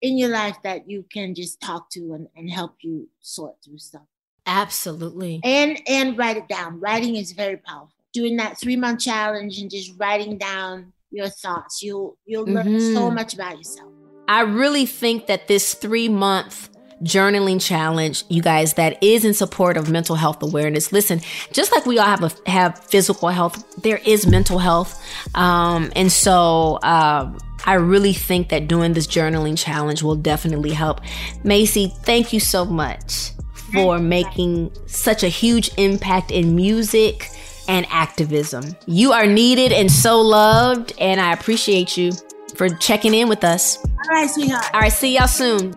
in 0.00 0.16
your 0.16 0.28
life 0.30 0.56
that 0.62 0.88
you 0.88 1.04
can 1.12 1.34
just 1.34 1.60
talk 1.60 1.90
to 1.90 2.12
and, 2.14 2.28
and 2.36 2.48
help 2.50 2.76
you 2.82 3.08
sort 3.20 3.56
through 3.64 3.78
stuff. 3.78 4.02
Absolutely. 4.46 5.40
And 5.44 5.80
and 5.86 6.16
write 6.16 6.36
it 6.36 6.48
down. 6.48 6.80
Writing 6.80 7.16
is 7.16 7.32
very 7.32 7.56
powerful. 7.56 7.92
Doing 8.12 8.36
that 8.36 8.58
three 8.58 8.76
month 8.76 9.00
challenge 9.00 9.58
and 9.58 9.70
just 9.70 9.92
writing 9.98 10.38
down 10.38 10.92
your 11.10 11.28
thoughts. 11.28 11.82
You'll 11.82 12.16
you'll 12.24 12.44
learn 12.46 12.80
so 12.80 13.10
Mhm. 13.10 13.14
much 13.14 13.34
about 13.34 13.58
yourself. 13.58 13.90
I 14.28 14.40
really 14.42 14.86
think 14.86 15.26
that 15.26 15.48
this 15.48 15.74
three 15.74 16.08
month 16.08 16.70
journaling 17.02 17.60
challenge, 17.60 18.24
you 18.28 18.42
guys, 18.42 18.74
that 18.74 19.02
is 19.02 19.24
in 19.24 19.34
support 19.34 19.76
of 19.76 19.90
mental 19.90 20.16
health 20.16 20.42
awareness. 20.42 20.92
Listen, 20.92 21.20
just 21.52 21.72
like 21.72 21.86
we 21.86 21.98
all 21.98 22.06
have 22.06 22.22
a, 22.24 22.50
have 22.50 22.78
physical 22.84 23.28
health, 23.28 23.82
there 23.82 24.00
is 24.04 24.26
mental 24.26 24.58
health, 24.58 25.02
um, 25.34 25.92
and 25.94 26.10
so 26.10 26.78
um, 26.82 27.38
I 27.66 27.74
really 27.74 28.12
think 28.12 28.48
that 28.48 28.68
doing 28.68 28.92
this 28.92 29.06
journaling 29.06 29.58
challenge 29.58 30.02
will 30.02 30.16
definitely 30.16 30.72
help. 30.72 31.00
Macy, 31.44 31.92
thank 32.02 32.32
you 32.32 32.40
so 32.40 32.64
much 32.64 33.32
for 33.72 33.98
making 33.98 34.72
such 34.86 35.22
a 35.22 35.28
huge 35.28 35.70
impact 35.76 36.30
in 36.30 36.56
music 36.56 37.28
and 37.68 37.86
activism. 37.90 38.64
You 38.86 39.12
are 39.12 39.26
needed 39.26 39.72
and 39.72 39.90
so 39.90 40.20
loved, 40.20 40.94
and 40.98 41.20
I 41.20 41.32
appreciate 41.32 41.96
you 41.96 42.12
for 42.56 42.68
checking 42.68 43.14
in 43.14 43.28
with 43.28 43.44
us. 43.44 43.76
All 43.76 43.92
right, 44.10 44.28
sweetheart. 44.28 44.64
All 44.72 44.80
right, 44.80 44.92
see 44.92 45.16
y'all 45.16 45.28
soon. 45.28 45.74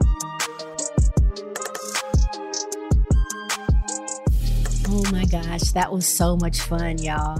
Gosh, 5.31 5.71
that 5.71 5.93
was 5.93 6.05
so 6.05 6.35
much 6.35 6.59
fun, 6.59 6.97
y'all. 6.97 7.39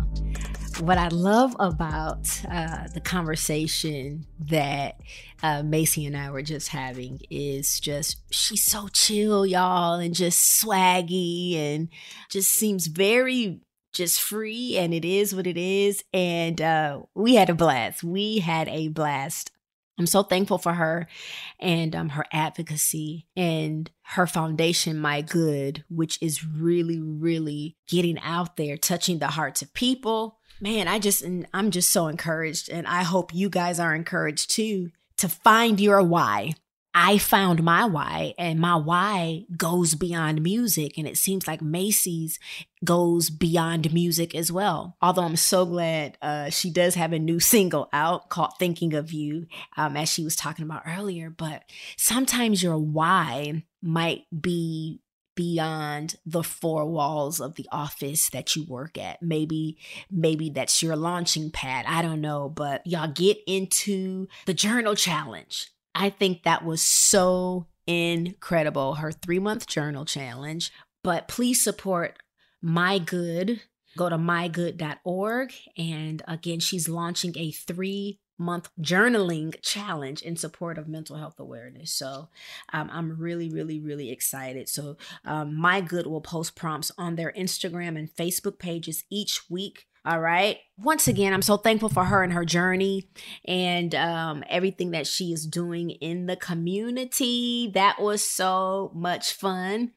What 0.80 0.98
I 0.98 1.10
love 1.10 1.54
about 1.60 2.26
uh, 2.50 2.88
the 2.94 3.02
conversation 3.02 4.26
that 4.40 5.02
uh, 5.44 5.62
Macy 5.62 6.06
and 6.06 6.16
I 6.16 6.32
were 6.32 6.42
just 6.42 6.70
having 6.70 7.20
is 7.30 7.82
just 7.82 8.22
she's 8.32 8.64
so 8.64 8.88
chill, 8.88 9.46
y'all, 9.46 9.96
and 9.96 10.16
just 10.16 10.64
swaggy 10.64 11.58
and 11.58 11.90
just 12.30 12.50
seems 12.52 12.88
very 12.88 13.60
just 13.92 14.22
free 14.22 14.78
and 14.78 14.94
it 14.94 15.04
is 15.04 15.36
what 15.36 15.46
it 15.46 15.58
is 15.58 16.02
and 16.14 16.62
uh 16.62 17.02
we 17.14 17.36
had 17.36 17.50
a 17.50 17.54
blast 17.54 18.06
we 18.06 18.38
had 18.38 18.70
a 18.70 18.88
blast 18.88 19.52
i'm 19.98 20.06
so 20.06 20.24
thankful 20.24 20.58
for 20.58 20.74
her 20.74 21.08
and 21.60 21.96
um 21.96 22.10
her 22.10 22.26
advocacy 22.32 23.28
and 23.36 23.92
her 24.02 24.28
foundation 24.28 24.98
my 24.98 25.22
good 25.22 25.84
which 25.90 26.18
is 26.22 26.46
really 26.46 27.00
really 27.00 27.76
getting 27.88 28.20
out 28.20 28.58
there 28.58 28.78
touching 28.78 29.20
the 29.20 29.28
hearts 29.28 29.62
of 29.62 29.74
people. 29.74 30.38
Man 30.60 30.88
i 30.88 31.00
just 31.00 31.24
i'm 31.54 31.72
just 31.72 31.92
so 31.92 32.08
encouraged 32.08 32.70
and 32.70 32.86
i 32.86 33.04
hope 33.04 33.34
you 33.34 33.50
guys 33.50 33.80
are 33.80 33.96
encouraged 33.96 34.52
too 34.52 34.92
to 35.18 35.28
find 35.28 35.80
your 35.80 36.02
why 36.04 36.54
I 36.94 37.18
found 37.18 37.64
my 37.64 37.86
why, 37.86 38.34
and 38.38 38.60
my 38.60 38.76
why 38.76 39.46
goes 39.56 39.96
beyond 39.96 40.42
music. 40.42 40.98
And 40.98 41.08
it 41.08 41.18
seems 41.18 41.48
like 41.48 41.62
Macy's 41.62 42.38
goes 42.84 43.30
beyond 43.30 43.94
music 43.94 44.36
as 44.36 44.52
well. 44.52 44.98
Although 45.02 45.24
I'm 45.24 45.38
so 45.38 45.66
glad 45.66 46.18
uh, 46.22 46.50
she 46.50 46.70
does 46.70 46.96
have 46.96 47.14
a 47.14 47.20
new 47.20 47.40
single 47.40 47.88
out 47.94 48.30
called 48.30 48.54
Thinking 48.60 48.94
of 48.94 49.14
You, 49.14 49.48
um, 49.78 49.96
as 49.96 50.10
she 50.10 50.24
was 50.24 50.36
talking 50.36 50.66
about 50.66 50.84
earlier. 50.86 51.30
But 51.30 51.64
sometimes 51.98 52.62
your 52.62 52.78
why 52.78 53.64
might 53.82 54.24
be 54.38 55.02
beyond 55.34 56.16
the 56.26 56.44
four 56.44 56.86
walls 56.86 57.40
of 57.40 57.56
the 57.56 57.66
office 57.72 58.30
that 58.30 58.54
you 58.56 58.66
work 58.66 58.98
at 58.98 59.22
maybe 59.22 59.78
maybe 60.12 60.50
that's 60.50 60.84
your 60.84 60.96
launching 60.96 61.50
pad 61.50 61.86
i 61.88 62.02
don't 62.02 62.20
know 62.20 62.50
but 62.50 62.86
y'all 62.86 63.08
get 63.08 63.38
into 63.48 64.28
the 64.46 64.54
journal 64.54 64.94
challenge 64.94 65.72
I 65.94 66.10
think 66.10 66.44
that 66.44 66.64
was 66.64 66.82
so 66.82 67.68
incredible. 67.88 68.96
Her 68.96 69.12
three 69.12 69.40
month 69.40 69.68
journal 69.68 70.06
challenge. 70.06 70.72
But 71.04 71.28
please 71.28 71.62
support 71.62 72.18
My 72.62 73.00
Good. 73.00 73.62
Go 73.98 74.08
to 74.08 74.18
mygood.org. 74.18 75.54
And 75.78 76.22
again, 76.28 76.60
she's 76.60 76.88
launching 76.88 77.38
a 77.38 77.52
three 77.52 78.20
month 78.38 78.70
journaling 78.82 79.56
challenge 79.62 80.22
in 80.22 80.36
support 80.36 80.78
of 80.78 80.88
mental 80.88 81.16
health 81.16 81.40
awareness. 81.40 81.92
So 81.92 82.30
um, 82.74 82.90
I'm 82.92 83.20
really, 83.20 83.50
really, 83.50 83.80
really 83.80 84.12
excited. 84.12 84.68
So 84.68 84.98
um, 85.26 85.56
My 85.56 85.82
Good 85.82 86.08
will 86.08 86.22
post 86.22 86.56
prompts 86.56 86.92
on 86.98 87.16
their 87.16 87.32
Instagram 87.38 87.98
and 87.98 88.10
Facebook 88.10 88.58
pages 88.60 89.04
each 89.10 89.50
week. 89.50 89.86
All 90.04 90.20
right. 90.20 90.58
Once 90.80 91.08
again, 91.08 91.32
I'm 91.32 91.44
so 91.44 91.58
thankful 91.58 91.90
for 91.90 92.06
her 92.06 92.24
and 92.24 92.34
her 92.34 92.44
journey 92.44 93.10
and 93.46 93.94
um, 93.94 94.44
everything 94.50 94.92
that 94.92 95.06
she 95.06 95.32
is 95.32 95.46
doing 95.46 95.92
in 95.92 96.26
the 96.26 96.36
community. 96.36 97.70
That 97.74 98.02
was 98.02 98.28
so 98.28 98.92
much 98.96 99.34
fun. 99.34 99.92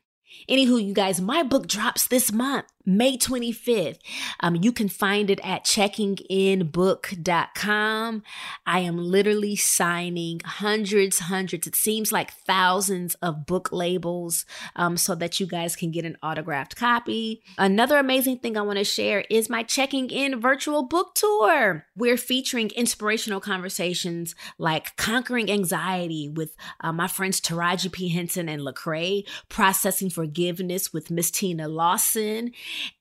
Anywho, 0.48 0.84
you 0.84 0.92
guys, 0.92 1.20
my 1.20 1.42
book 1.42 1.66
drops 1.66 2.06
this 2.06 2.32
month, 2.32 2.66
May 2.86 3.16
25th. 3.16 3.98
Um, 4.40 4.56
you 4.56 4.72
can 4.72 4.88
find 4.88 5.30
it 5.30 5.38
at 5.42 5.64
checkinginbook.com. 5.64 8.22
I 8.66 8.80
am 8.80 8.98
literally 8.98 9.56
signing 9.56 10.42
hundreds, 10.44 11.20
hundreds, 11.20 11.66
it 11.66 11.76
seems 11.76 12.12
like 12.12 12.32
thousands 12.32 13.14
of 13.16 13.46
book 13.46 13.72
labels 13.72 14.44
um, 14.76 14.98
so 14.98 15.14
that 15.14 15.40
you 15.40 15.46
guys 15.46 15.76
can 15.76 15.90
get 15.90 16.04
an 16.04 16.18
autographed 16.22 16.76
copy. 16.76 17.42
Another 17.56 17.96
amazing 17.96 18.36
thing 18.38 18.58
I 18.58 18.62
want 18.62 18.78
to 18.78 18.84
share 18.84 19.24
is 19.30 19.48
my 19.48 19.62
Checking 19.62 20.10
In 20.10 20.40
virtual 20.40 20.82
book 20.82 21.14
tour. 21.14 21.86
We're 21.96 22.18
featuring 22.18 22.70
inspirational 22.76 23.40
conversations 23.40 24.34
like 24.58 24.96
conquering 24.96 25.50
anxiety 25.50 26.28
with 26.28 26.54
uh, 26.80 26.92
my 26.92 27.08
friends 27.08 27.40
Taraji 27.40 27.90
P. 27.90 28.10
Henson 28.10 28.46
and 28.48 28.60
Lecrae, 28.60 29.26
processing 29.48 30.10
forgiveness 30.10 30.92
with 30.92 31.10
Miss 31.10 31.30
Tina 31.30 31.66
Lawson 31.66 32.52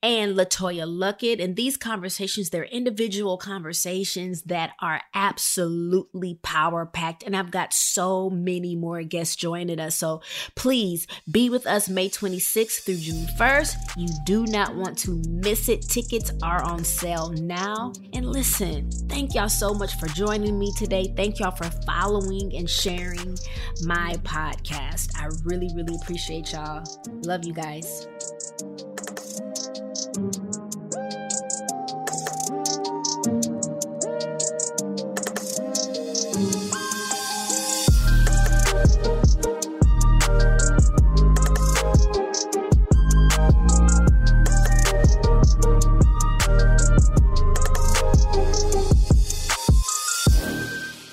and 0.02 0.36
LeToya 0.36 0.86
Luckett. 0.88 1.44
And 1.44 1.56
these 1.56 1.78
conversations, 1.78 2.50
they're 2.50 2.66
individual 2.66 3.38
conversations 3.38 4.44
that 4.44 4.72
are 4.80 5.02
absolutely 5.14 6.40
power 6.42 6.86
packed. 6.86 7.24
And 7.24 7.36
I've 7.36 7.52
got 7.52 7.74
so 7.74 8.30
many 8.30 8.76
more 8.76 9.04
guests 9.04 9.36
joining 9.36 9.80
us. 9.80 9.96
So 9.96 10.22
please 10.56 11.08
be 11.30 11.50
with 11.50 11.66
us 11.68 11.90
May 11.90 12.10
26th 12.10 12.84
through 12.84 12.98
June 12.98 13.28
1st. 13.38 13.76
You 13.98 14.10
do 14.26 14.46
not 14.46 14.76
want 14.76 14.98
to 15.00 15.22
miss 15.28 15.70
it. 15.70 15.84
Tickets 15.84 16.32
are 16.42 16.64
on 16.64 16.84
sale 16.84 17.30
now. 17.30 17.94
And 18.14 18.26
listen, 18.26 18.92
thank 19.10 19.34
y'all 19.36 19.50
so 19.50 19.74
much 19.74 19.96
for 20.00 20.08
joining 20.08 20.58
me 20.60 20.74
today. 20.78 21.14
Thank 21.16 21.40
y'all 21.40 21.52
for 21.52 21.70
following 21.86 22.56
and 22.56 22.70
sharing 22.70 23.38
my 23.84 24.14
podcast. 24.24 25.12
I 25.20 25.30
really, 25.44 25.70
really 25.74 25.96
appreciate 25.96 26.52
y'all. 26.52 26.84
Love 27.24 27.46
you 27.46 27.54
guys. 27.54 28.08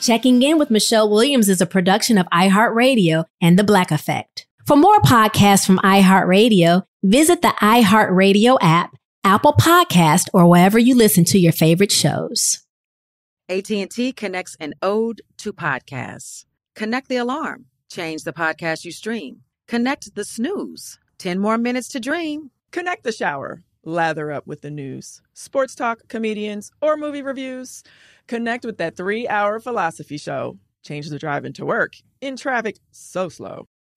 Checking 0.02 0.42
In 0.42 0.58
with 0.58 0.70
Michelle 0.70 1.08
Williams 1.08 1.48
is 1.48 1.62
a 1.62 1.66
production 1.66 2.18
of 2.18 2.26
iHeartRadio 2.26 3.24
and 3.40 3.58
The 3.58 3.64
Black 3.64 3.90
Effect. 3.90 4.46
For 4.66 4.76
more 4.76 5.00
podcasts 5.00 5.66
from 5.66 5.78
iHeartRadio, 5.78 6.84
visit 7.02 7.42
the 7.42 7.54
iHeartRadio 7.60 8.58
app, 8.60 8.94
Apple 9.24 9.54
Podcast, 9.54 10.28
or 10.32 10.46
wherever 10.48 10.78
you 10.78 10.94
listen 10.94 11.24
to 11.24 11.38
your 11.38 11.52
favorite 11.52 11.92
shows. 11.92 12.64
AT&T 13.48 14.12
connects 14.12 14.56
an 14.60 14.74
ode 14.80 15.22
to 15.38 15.52
podcasts. 15.52 16.44
Connect 16.76 17.08
the 17.08 17.16
alarm. 17.16 17.66
Change 17.90 18.22
the 18.22 18.32
podcast 18.32 18.84
you 18.84 18.92
stream. 18.92 19.40
Connect 19.66 20.14
the 20.14 20.24
snooze. 20.24 20.98
10 21.18 21.38
more 21.38 21.58
minutes 21.58 21.88
to 21.88 22.00
dream. 22.00 22.50
Connect 22.70 23.02
the 23.02 23.12
shower. 23.12 23.64
Lather 23.82 24.30
up 24.30 24.46
with 24.46 24.60
the 24.60 24.70
news, 24.70 25.22
sports 25.32 25.74
talk, 25.74 26.06
comedians, 26.08 26.70
or 26.82 26.98
movie 26.98 27.22
reviews. 27.22 27.82
Connect 28.28 28.64
with 28.64 28.76
that 28.76 28.96
three 28.96 29.26
hour 29.26 29.58
philosophy 29.58 30.18
show. 30.18 30.58
Change 30.84 31.08
the 31.08 31.18
drive 31.18 31.44
into 31.44 31.64
work 31.64 31.94
in 32.20 32.36
traffic 32.36 32.76
so 32.90 33.28
slow. 33.28 33.66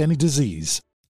any 0.00 0.16
disease. 0.16 0.80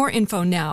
more 0.00 0.08
info 0.08 0.42
now 0.42 0.72